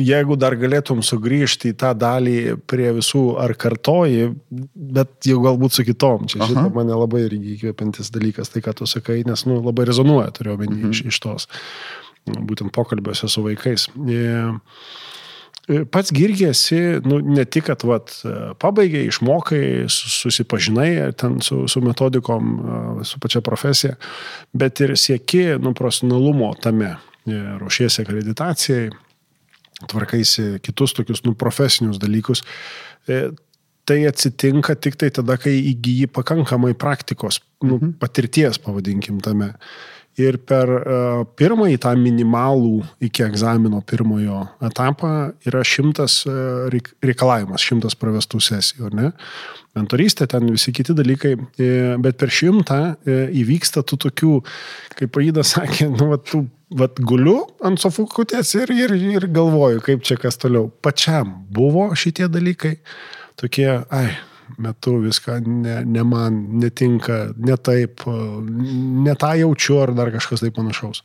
Jeigu 0.00 0.38
dar 0.40 0.54
galėtum 0.56 1.02
sugrįžti 1.04 1.74
į 1.74 1.76
tą 1.82 1.90
dalį 2.00 2.36
prie 2.70 2.86
visų 2.96 3.34
ar 3.42 3.52
kartoji, 3.60 4.30
bet 4.72 5.18
jau 5.28 5.42
galbūt 5.44 5.76
su 5.76 5.84
kitom, 5.84 6.24
čia 6.32 6.46
žinoma, 6.48 6.70
mane 6.78 6.96
labai 6.96 7.26
irgi 7.26 7.58
įkvepiantis 7.58 8.08
dalykas, 8.14 8.48
tai 8.54 8.62
ką 8.64 8.72
tu 8.78 8.88
sakai, 8.88 9.18
nes 9.28 9.42
nu, 9.44 9.58
labai 9.60 9.84
rezonuoja, 9.90 10.30
turiu 10.32 10.54
omeny 10.56 10.78
Mhm. 10.78 10.94
iš, 10.96 11.02
iš 11.12 11.18
tos, 11.26 11.44
būtent 12.24 12.72
pokalbiuose 12.72 13.28
su 13.28 13.44
vaikais. 13.44 13.90
E, 14.08 14.24
Pats 15.64 16.12
girgi 16.12 16.44
esi, 16.50 16.76
nu, 17.08 17.18
ne 17.24 17.44
tik, 17.48 17.64
kad 17.70 17.82
vat, 17.88 18.10
e, 18.20 18.32
pabaigai, 18.60 19.06
išmokai, 19.08 19.62
su- 19.88 20.10
susipažinai 20.12 21.12
ten 21.16 21.38
su, 21.40 21.62
su 21.68 21.80
metodikom, 21.80 22.50
e, 23.00 23.04
su 23.08 23.20
pačia 23.20 23.40
profesija, 23.40 23.94
bet 24.52 24.82
ir 24.84 24.92
sieki 25.00 25.54
nu, 25.64 25.72
profesionalumo 25.74 26.52
tame. 26.60 26.96
E, 27.24 27.38
Ruošiesi 27.62 28.02
akreditacijai, 28.02 28.90
tvarkaisi 29.88 30.58
kitus 30.62 30.92
tokius 30.98 31.24
nu, 31.24 31.32
profesinius 31.34 31.98
dalykus. 32.02 32.44
E, 33.08 33.30
Tai 33.84 33.98
atsitinka 34.08 34.72
tik 34.80 34.94
tai 34.96 35.10
tada, 35.12 35.34
kai 35.36 35.52
įgyji 35.60 36.06
pakankamai 36.08 36.70
praktikos, 36.72 37.42
nu, 37.68 37.76
patirties, 38.00 38.56
pavadinkim 38.64 39.18
tame. 39.20 39.50
Ir 40.22 40.38
per 40.46 40.70
uh, 40.70 41.24
pirmąjį 41.34 41.80
tą 41.82 41.90
minimalų 41.98 42.84
iki 43.02 43.24
egzamino 43.26 43.80
pirmojo 43.82 44.44
etapą 44.62 45.10
yra 45.48 45.64
šimtas 45.66 46.20
uh, 46.28 46.70
reikalavimas, 47.02 47.64
šimtas 47.64 47.98
pravestų 47.98 48.42
sesijų, 48.46 48.92
ne? 48.94 49.10
Mentorystė, 49.74 50.28
ten 50.30 50.46
visi 50.54 50.70
kiti 50.74 50.94
dalykai, 50.94 51.32
e, 51.58 51.68
bet 51.98 52.18
per 52.20 52.30
šimtą 52.30 52.76
e, 52.94 53.16
įvyksta 53.40 53.82
tų 53.82 53.98
tokių, 54.04 54.34
kaip 55.00 55.10
Paida 55.16 55.42
sakė, 55.42 55.88
nu, 55.90 56.12
va, 56.12 56.18
tų, 56.22 56.44
va, 56.78 56.86
guliu 57.02 57.40
ant 57.66 57.82
sofukutės 57.82 58.54
ir, 58.60 58.70
ir, 58.70 58.94
ir 58.94 59.26
galvoju, 59.34 59.82
kaip 59.82 60.06
čia 60.06 60.14
kas 60.20 60.38
toliau. 60.38 60.68
Pačiam 60.84 61.32
buvo 61.50 61.88
šitie 61.98 62.30
dalykai, 62.30 62.76
tokie, 63.40 63.66
ai, 63.90 64.12
metu 64.58 64.98
viską, 65.02 65.38
ne, 65.46 65.78
ne 65.84 66.04
man, 66.06 66.36
netinka, 66.60 67.34
ne 67.36 67.56
taip, 67.56 68.04
ne 68.06 69.14
tą 69.18 69.32
jaučiu 69.40 69.80
ar 69.82 69.94
dar 69.96 70.12
kažkas 70.14 70.44
taip 70.44 70.56
panašaus. 70.58 71.02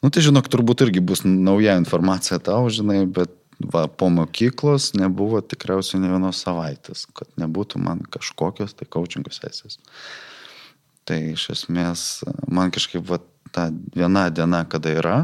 Nu 0.00 0.08
tai 0.08 0.22
žinok, 0.24 0.48
turbūt 0.48 0.86
irgi 0.86 1.02
bus 1.04 1.24
nauja 1.26 1.76
informacija 1.76 2.38
tau, 2.40 2.70
žinai, 2.72 3.02
bet 3.04 3.34
va, 3.60 3.84
po 3.88 4.08
mokyklos 4.12 4.94
nebuvo 4.96 5.42
tikriausiai 5.44 6.00
ne 6.00 6.12
vienos 6.12 6.40
savaitės, 6.44 7.04
kad 7.16 7.28
nebūtų 7.40 7.82
man 7.84 8.00
kažkokios 8.12 8.74
tai 8.78 8.88
coaching 8.88 9.28
sesijos. 9.32 9.78
Tai 11.04 11.18
iš 11.34 11.50
esmės 11.56 12.06
man 12.48 12.72
kažkaip 12.72 13.04
va, 13.08 13.20
ta 13.52 13.68
viena 13.96 14.28
diena, 14.32 14.62
kada 14.68 14.94
yra, 14.94 15.18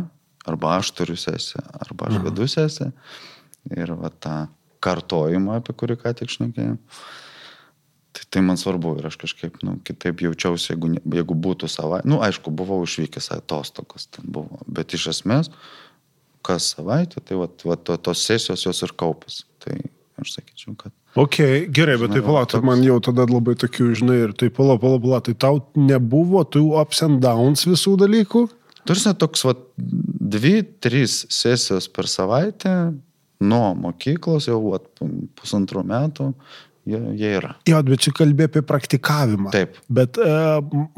arba 0.47 0.77
aš 0.81 0.93
turiu 0.99 1.17
sesiją, 1.19 1.63
arba 1.87 2.11
aš 2.11 2.21
vedu 2.27 2.49
sesiją, 2.51 2.93
ir 3.73 3.93
va 3.99 4.11
tą 4.11 4.37
kartojimą, 4.87 5.59
apie 5.61 5.75
kurį 5.83 5.99
ką 6.05 6.15
tik 6.23 6.33
šnekėjau. 6.33 6.77
Tai, 8.17 8.25
tai 8.33 8.41
man 8.47 8.57
svarbu 8.57 8.95
ir 9.01 9.11
aš 9.11 9.19
kažkaip, 9.21 9.59
nu, 9.67 9.75
kitaip 9.85 10.23
jaučiausi, 10.25 10.71
jeigu, 10.73 10.89
ne- 10.95 11.03
jeigu 11.19 11.37
būtų 11.47 11.69
savaitė. 11.69 12.09
Nu, 12.09 12.23
aišku, 12.25 12.49
buvau 12.57 12.79
išvykęs 12.87 13.29
atostogos, 13.37 14.07
ten 14.15 14.25
buvo. 14.33 14.63
Bet 14.67 14.95
iš 14.97 15.11
esmės, 15.13 15.51
kas 16.47 16.71
savaitę, 16.77 17.21
tai 17.21 17.37
va, 17.37 17.51
va, 17.69 17.77
to, 17.77 17.99
tos 18.09 18.23
sesijos 18.25 18.65
jos 18.65 18.81
ir 18.87 18.95
kaupas. 18.97 19.43
Tai 19.61 19.77
aš 20.23 20.39
sakyčiau, 20.39 20.77
kad 20.81 20.95
Ok, 21.17 21.37
gerai, 21.73 21.95
bet 21.97 22.11
tai 22.13 22.21
Žinai, 22.21 22.27
palauk, 22.29 22.49
tai 22.51 22.59
toks- 22.59 22.67
man 22.69 22.83
jau 22.85 22.97
tada 23.01 23.25
labai 23.25 23.55
tokių, 23.57 23.87
žinai, 23.97 24.17
ir 24.27 24.33
tai 24.37 24.51
palauk, 24.53 24.83
palauk, 24.83 25.01
palauk, 25.05 25.25
tai 25.25 25.33
tau 25.35 25.61
nebuvo 25.77 26.43
tų 26.45 26.65
ups 26.81 27.01
and 27.07 27.23
downs 27.25 27.65
visų 27.65 27.95
dalykų? 28.03 28.43
Tarsi 28.87 29.15
toks, 29.19 29.45
va, 29.49 29.55
dvi, 30.37 30.61
trys 30.85 31.25
sesijos 31.33 31.89
per 31.89 32.05
savaitę 32.05 32.75
nuo 33.45 33.75
mokyklos 33.77 34.49
jau 34.49 34.61
va, 34.71 34.81
pusantrų 35.37 35.85
metų 35.87 36.31
jie, 36.89 37.01
jie 37.21 37.33
yra. 37.41 37.53
Jo, 37.69 37.83
bet 37.87 38.07
čia 38.07 38.15
kalbė 38.17 38.49
apie 38.51 38.63
praktikavimą. 38.67 39.53
Taip. 39.55 39.79
Bet 39.93 40.21
e, 40.23 40.33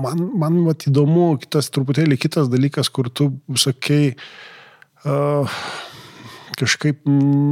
man, 0.00 0.24
man 0.38 0.62
vat, 0.68 0.86
įdomu, 0.90 1.32
kitas 1.42 1.72
truputėlį 1.74 2.18
kitas 2.20 2.50
dalykas, 2.52 2.90
kur 2.92 3.10
tu 3.10 3.30
sakei, 3.58 4.12
uh, 5.08 5.58
kažkaip 6.58 7.06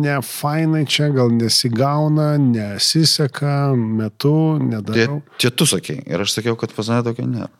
nefainai 0.05 0.85
čia 0.91 1.11
gal 1.15 1.31
nesigauna, 1.35 2.35
nesiseka, 2.43 3.75
metu, 3.77 4.35
nedarau. 4.63 5.21
čia 5.41 5.53
tu 5.55 5.69
sakei 5.69 6.03
ir 6.03 6.27
aš 6.27 6.39
sakiau, 6.39 6.59
kad 6.59 6.75
pas 6.77 6.91
mane 6.93 7.07
tokio 7.07 7.29
nėra. 7.31 7.51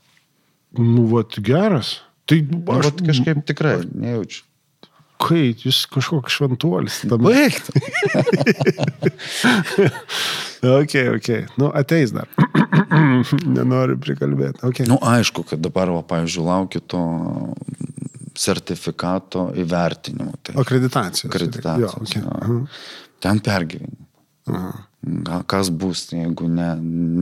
Nu, 0.77 1.07
vat 1.13 1.39
geras. 1.41 2.01
Tai 2.27 2.41
Nu, 2.43 2.65
aš 2.75 2.91
vat 2.91 3.03
kažkaip 3.07 3.45
tikrai 3.47 3.79
nejaučiu. 3.87 4.43
Kai, 5.17 5.55
jis 5.57 5.87
kažkoks 5.89 6.35
šventuolis. 6.37 6.99
Tam... 7.09 7.23
Baigti. 7.25 7.81
ok, 10.81 10.95
ok. 11.17 11.31
Nu, 11.57 11.71
ateis 11.73 12.13
dar. 12.13 12.29
Nenoriu 13.57 13.97
prikalbėti. 14.03 14.61
Okay. 14.69 14.89
Nu, 14.91 14.99
aišku, 15.01 15.47
kad 15.49 15.63
dabar, 15.65 15.91
va, 15.95 16.03
pavyzdžiui, 16.07 16.45
laukiu 16.47 16.83
to 16.85 17.03
sertifikato 18.37 19.49
įvertinimo. 19.57 20.37
Tai 20.45 20.59
Akreditacija. 20.61 21.31
akreditacijos. 21.31 22.17
Jo, 22.17 22.21
okay. 22.21 22.53
jo. 22.53 22.61
Ten 23.25 23.41
pergyveni. 23.41 24.05
Kas 25.47 25.71
bus, 25.71 26.09
jeigu 26.13 26.49
ne, 26.51 26.75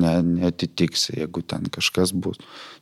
ne, 0.02 0.16
netitiksi, 0.42 1.14
jeigu 1.20 1.44
ten 1.46 1.70
kažkas 1.72 2.12
bus. 2.12 2.40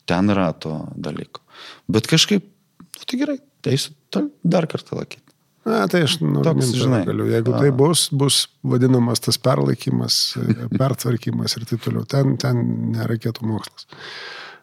Ten 0.09 0.33
yra 0.33 0.49
to 0.57 0.81
dalyko. 0.97 1.45
Bet 1.91 2.09
kažkaip, 2.11 2.47
nu, 2.83 3.05
tai 3.05 3.21
gerai, 3.21 3.39
eisiu 3.71 3.95
tol- 4.13 4.31
dar 4.43 4.67
kartą 4.71 4.99
lakyti. 4.99 5.23
Na, 5.63 5.85
tai 5.87 6.03
aš 6.09 6.17
nu, 6.25 6.43
Toks, 6.43 6.73
žinai, 6.75 7.05
galiu. 7.07 7.29
Jeigu 7.31 7.53
tai 7.55 7.71
bus, 7.71 8.09
bus 8.11 8.49
vadinamas 8.67 9.23
tas 9.23 9.39
perlaikymas, 9.39 10.17
pertvarkymas 10.81 11.55
ir 11.59 11.69
taip 11.71 11.85
toliau. 11.85 12.03
Ten, 12.09 12.35
ten 12.43 12.65
nereikėtų 12.97 13.47
mokslas. 13.47 13.87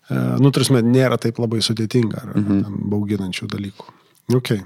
E, 0.10 0.20
Nu, 0.44 0.52
tarsi, 0.52 0.76
nėra 0.84 1.20
taip 1.22 1.40
labai 1.40 1.62
sudėtinga 1.64 2.26
ar 2.26 2.36
mhm. 2.36 2.60
ten 2.66 2.84
bauginančių 2.92 3.48
dalykų. 3.54 3.88
Ok. 4.36 4.58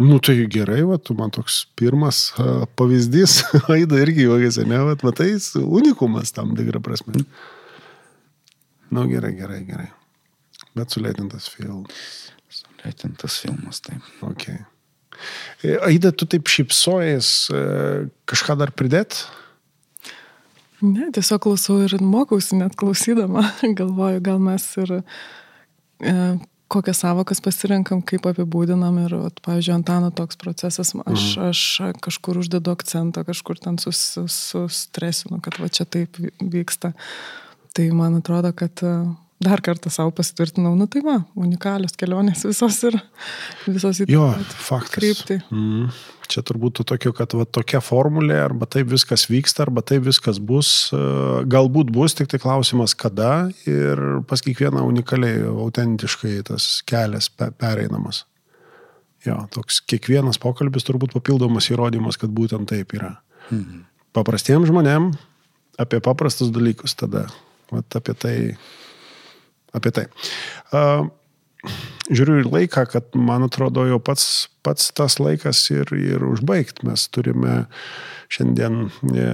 Nu, 0.00 0.16
tai 0.24 0.38
gerai, 0.48 0.80
va, 0.88 0.96
tu 0.96 1.12
man 1.18 1.32
toks 1.34 1.66
pirmas 1.76 2.30
a, 2.40 2.64
pavyzdys, 2.80 3.42
Aida 3.74 4.00
irgi 4.00 4.24
juokiasi, 4.24 4.64
ne, 4.70 4.80
va, 4.86 4.96
matai, 5.04 5.34
unikumas 5.60 6.32
tam 6.32 6.54
tikrą 6.56 6.80
prasme. 6.80 7.26
Nu, 8.90 9.04
gerai, 9.10 9.34
gerai, 9.36 9.60
gerai. 9.68 9.90
Bet 10.78 10.94
sulėtintas 10.94 11.50
filmas. 11.52 12.30
Sulėtintas 12.80 13.36
filmas, 13.42 13.80
taip. 13.84 14.02
Okay. 14.24 14.58
E, 15.62 15.76
Aida, 15.84 16.12
tu 16.16 16.24
taip 16.26 16.48
šypsojas, 16.48 17.50
e, 17.52 18.08
kažką 18.30 18.56
dar 18.56 18.72
pridėt? 18.72 19.26
Ne, 20.80 21.10
tiesiog 21.12 21.42
klausau 21.44 21.82
ir 21.84 21.92
mokausi, 22.00 22.56
net 22.56 22.72
klausydama. 22.80 23.42
Galvoju, 23.80 24.22
gal 24.24 24.38
mes 24.40 24.64
ir 24.80 24.94
e, 24.96 26.14
kokias 26.72 27.02
savokas 27.02 27.42
pasirenkam, 27.44 28.00
kaip 28.06 28.24
apibūdinam. 28.30 28.96
Ir, 29.04 29.12
vat, 29.26 29.42
pavyzdžiui, 29.44 29.74
Antano 29.76 30.08
toks 30.14 30.40
procesas, 30.40 30.94
aš, 31.04 31.26
Mhm. 31.36 31.50
aš 31.50 31.64
kažkur 32.00 32.40
uždedu 32.40 32.72
akcentą, 32.72 33.26
kažkur 33.28 33.60
ten 33.60 33.76
sus- 33.82 34.16
sustresinu, 34.32 35.42
kad 35.44 35.58
va 35.60 35.68
čia 35.68 35.84
taip 35.84 36.16
vy- 36.16 36.32
vyksta. 36.40 36.94
Tai 37.76 37.90
man 37.92 38.16
atrodo, 38.22 38.54
kad 38.56 38.72
e, 38.82 38.94
dar 39.40 39.60
kartą 39.64 39.88
savo 39.92 40.10
pasitvirtinau, 40.12 40.74
nu 40.76 40.86
tai 40.90 41.00
va, 41.04 41.18
unikalios 41.40 41.94
kelionės 41.96 42.42
visos 42.44 42.76
ir 42.84 42.96
visos 43.66 44.00
į 44.02 44.06
tą 44.08 44.12
Jo, 44.12 44.24
faktas. 44.66 44.98
kryptį. 44.98 45.38
Mm. 45.50 45.90
Čia 46.30 46.44
turbūt 46.46 46.76
to 46.78 46.84
tokio, 46.86 47.10
kad 47.16 47.32
va, 47.34 47.42
tokia 47.48 47.80
formulė, 47.82 48.36
arba 48.44 48.68
taip 48.70 48.86
viskas 48.92 49.24
vyksta, 49.26 49.64
arba 49.64 49.82
taip 49.82 50.04
viskas 50.06 50.38
bus. 50.38 50.90
E, 50.94 51.00
Galbūt 51.50 51.90
bus, 51.90 52.14
tik 52.14 52.28
tai 52.30 52.38
klausimas 52.38 52.94
kada 52.94 53.48
ir 53.66 53.98
pas 54.30 54.44
kiekvieną 54.44 54.84
unikaliai, 54.86 55.40
autentiškai 55.50 56.36
tas 56.52 56.68
kelias 56.86 57.26
pe- 57.32 57.50
pereinamas. 57.58 58.24
Jo, 59.26 59.40
toks 59.52 59.80
kiekvienas 59.90 60.38
pokalbis 60.40 60.86
turbūt 60.86 61.12
papildomas 61.16 61.66
įrodymas, 61.72 62.16
kad 62.20 62.30
būtent 62.30 62.70
taip 62.70 62.94
yra. 62.96 63.16
Mhm. 63.50 63.82
Paprastiems 64.14 64.68
žmonėm 64.70 65.10
apie 65.80 65.98
paprastus 66.04 66.52
dalykus 66.54 66.94
tada. 66.94 67.26
Vat 67.72 67.96
apie 67.98 68.14
tai. 68.14 68.36
Apie 69.76 69.92
tai. 69.94 70.06
Uh, 70.74 71.08
žiūriu 72.10 72.40
į 72.42 72.50
laiką, 72.50 72.84
kad 72.90 73.16
man 73.18 73.44
atrodo 73.46 73.84
jau 73.88 74.00
pats, 74.02 74.48
pats 74.66 74.90
tas 74.96 75.18
laikas 75.22 75.62
ir, 75.72 75.92
ir 75.96 76.24
užbaigti. 76.26 76.86
Mes 76.88 77.06
turime 77.12 77.64
šiandien 78.32 78.82
e, 78.88 79.28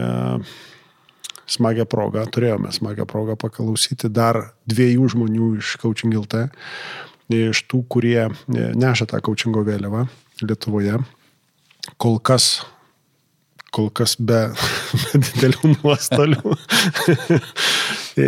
smagią 1.50 1.86
progą, 1.90 2.26
turėjome 2.32 2.72
smagią 2.74 3.06
progą 3.08 3.36
paklausyti 3.40 4.10
dar 4.12 4.42
dviejų 4.68 5.10
žmonių 5.14 5.50
iš 5.62 5.76
Coaching 5.82 6.16
LT, 6.22 6.46
iš 7.36 7.64
tų, 7.70 7.84
kurie 7.90 8.22
e, 8.28 8.32
neša 8.76 9.10
tą 9.12 9.22
coachingo 9.24 9.64
vėliavą 9.66 10.06
Lietuvoje. 10.44 11.00
Kol 12.02 12.18
kas 12.20 12.58
kol 13.76 13.90
kas 13.92 14.14
be, 14.16 14.46
be 15.00 15.20
didelių 15.20 15.74
nuostolių. 15.76 16.56
E, 18.16 18.24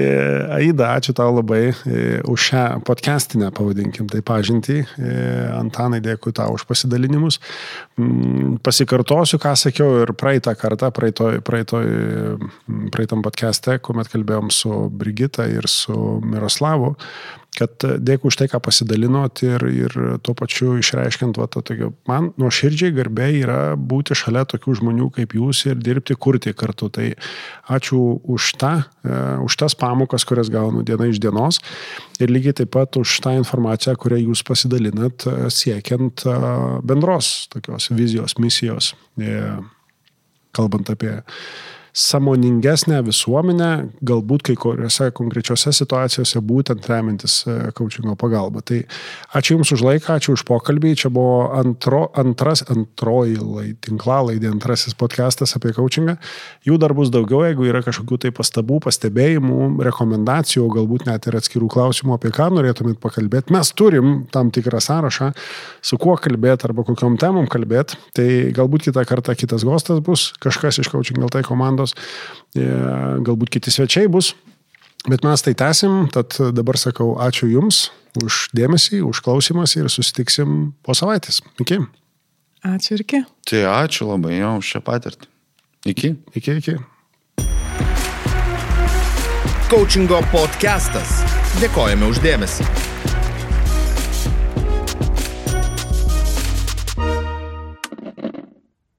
Aida, 0.53 0.91
ačiū 0.99 1.15
tau 1.17 1.33
labai 1.33 1.71
e, 1.73 2.21
už 2.29 2.43
šią 2.51 2.65
podcastinę, 2.85 3.49
pavadinkim, 3.57 4.05
tai 4.13 4.21
pažintį. 4.21 4.77
E, 4.85 5.15
Antanai, 5.57 6.03
dėkui 6.05 6.35
tau 6.37 6.59
už 6.59 6.67
pasidalinimus. 6.69 7.41
Mm, 7.97 8.59
pasikartosiu, 8.61 9.41
ką 9.41 9.55
sakiau 9.57 10.03
ir 10.03 10.13
praeitą 10.13 10.53
kartą, 10.61 10.93
praeitoj, 10.93 11.41
praeitoj, 11.41 11.89
praeitam 12.93 13.25
podcast'e, 13.25 13.79
kuomet 13.81 14.13
kalbėjom 14.13 14.53
su 14.53 14.75
Brigita 14.93 15.49
ir 15.49 15.71
su 15.73 15.97
Miroslavu 16.21 16.93
kad 17.59 17.87
e, 17.87 17.97
dėkui 18.03 18.31
už 18.31 18.39
tai, 18.41 18.49
ką 18.51 18.61
pasidalinot 18.63 19.43
ir, 19.47 19.65
ir 19.67 19.97
tuo 20.25 20.35
pačiu 20.39 20.77
išreiškiant, 20.79 21.39
va, 21.41 21.49
to 21.51 21.63
tokio, 21.67 21.91
man 22.09 22.31
nuoširdžiai 22.41 22.95
garbė 22.97 23.29
yra 23.41 23.59
būti 23.77 24.17
šalia 24.19 24.45
tokių 24.49 24.77
žmonių 24.81 25.11
kaip 25.17 25.35
jūs 25.39 25.65
ir 25.69 25.79
dirbti, 25.83 26.17
kurti 26.19 26.55
kartu. 26.57 26.91
Tai 26.95 27.09
ačiū 27.79 28.01
už 28.35 28.51
tą, 28.61 28.75
e, 29.03 29.23
už 29.45 29.59
tas 29.61 29.77
pamokas, 29.79 30.27
kurias 30.29 30.53
gaunu 30.53 30.85
diena 30.87 31.09
iš 31.11 31.21
dienos 31.23 31.63
ir 32.23 32.33
lygiai 32.33 32.61
taip 32.63 32.73
pat 32.75 32.99
už 33.01 33.19
tą 33.25 33.35
informaciją, 33.39 33.97
kurią 33.99 34.23
jūs 34.29 34.45
pasidalinat 34.47 35.27
e, 35.27 35.39
siekiant 35.55 36.27
bendros 36.87 37.49
tokios 37.53 37.91
vizijos, 37.95 38.37
misijos, 38.43 38.93
kalbant 40.55 40.91
apie 40.93 41.19
samoningesnę 41.99 43.01
visuomenę, 43.03 43.71
galbūt 44.07 44.45
kai 44.47 44.55
kuriuose 44.61 45.11
konkrečiose 45.17 45.73
situacijose 45.75 46.41
būtent 46.47 46.87
remintis 46.87 47.41
kočingo 47.75 48.15
e, 48.15 48.19
pagalba. 48.21 48.63
Tai 48.63 48.85
ačiū 49.39 49.57
Jums 49.57 49.73
už 49.75 49.83
laiką, 49.83 50.19
ačiū 50.19 50.37
už 50.37 50.45
pokalbį. 50.47 50.95
Čia 51.03 51.11
buvo 51.15 51.49
antro, 51.59 52.05
antras, 52.19 52.63
antroji 52.71 53.75
tinklalaidė, 53.83 54.51
antrasis 54.53 54.95
podcastas 54.99 55.57
apie 55.59 55.73
kočingą. 55.75 56.15
Jų 56.69 56.79
dar 56.79 56.95
bus 56.95 57.11
daugiau, 57.15 57.43
jeigu 57.49 57.67
yra 57.67 57.83
kažkokių 57.87 58.21
tai 58.23 58.33
pastabų, 58.37 58.79
pastebėjimų, 58.87 59.83
rekomendacijų, 59.89 60.69
galbūt 60.77 61.09
net 61.11 61.27
ir 61.27 61.39
atskirų 61.41 61.71
klausimų, 61.75 62.15
apie 62.15 62.31
ką 62.35 62.51
norėtumėt 62.55 63.03
pakalbėti. 63.03 63.55
Mes 63.57 63.73
turim 63.75 64.23
tam 64.35 64.53
tikrą 64.55 64.81
sąrašą, 64.85 65.33
su 65.83 65.99
kuo 65.99 66.15
kalbėti 66.21 66.69
arba 66.69 66.87
kokiam 66.87 67.19
temom 67.19 67.51
kalbėti. 67.51 67.99
Tai 68.15 68.29
galbūt 68.55 68.89
kitą 68.89 69.03
kartą 69.09 69.35
kitas 69.39 69.67
gostas 69.67 70.03
bus, 70.05 70.31
kažkas 70.43 70.79
iš 70.85 70.93
kočingo 70.95 71.31
tai 71.33 71.43
komandos 71.47 71.88
komandos, 71.95 71.95
e, 72.57 73.23
galbūt 73.25 73.51
kiti 73.51 73.71
svečiai 73.71 74.09
bus. 74.09 74.35
Bet 75.09 75.23
mes 75.25 75.43
tai 75.43 75.55
tęsim, 75.55 76.09
tad 76.13 76.35
dabar 76.53 76.77
sakau 76.77 77.17
ačiū 77.23 77.49
Jums 77.49 77.91
už 78.19 78.51
dėmesį, 78.57 79.03
už 79.07 79.23
klausimas 79.23 79.77
ir 79.77 79.89
susitiksim 79.89 80.75
po 80.83 80.95
savaitės. 80.95 81.41
Iki. 81.61 81.79
Ačiū 82.67 82.97
ir 82.97 83.05
iki. 83.05 83.23
Tai 83.47 83.65
ačiū 83.85 84.09
labai 84.09 84.41
jau 84.41 84.59
už 84.59 84.73
šią 84.75 84.83
patirtį. 84.83 85.31
Iki. 85.87 86.15
Iki, 86.35 86.57
iki. 86.59 86.77
Coachingo 89.69 90.21
podcastas. 90.33 91.23
Dėkojame 91.63 92.09
uždėmesi. 92.11 92.67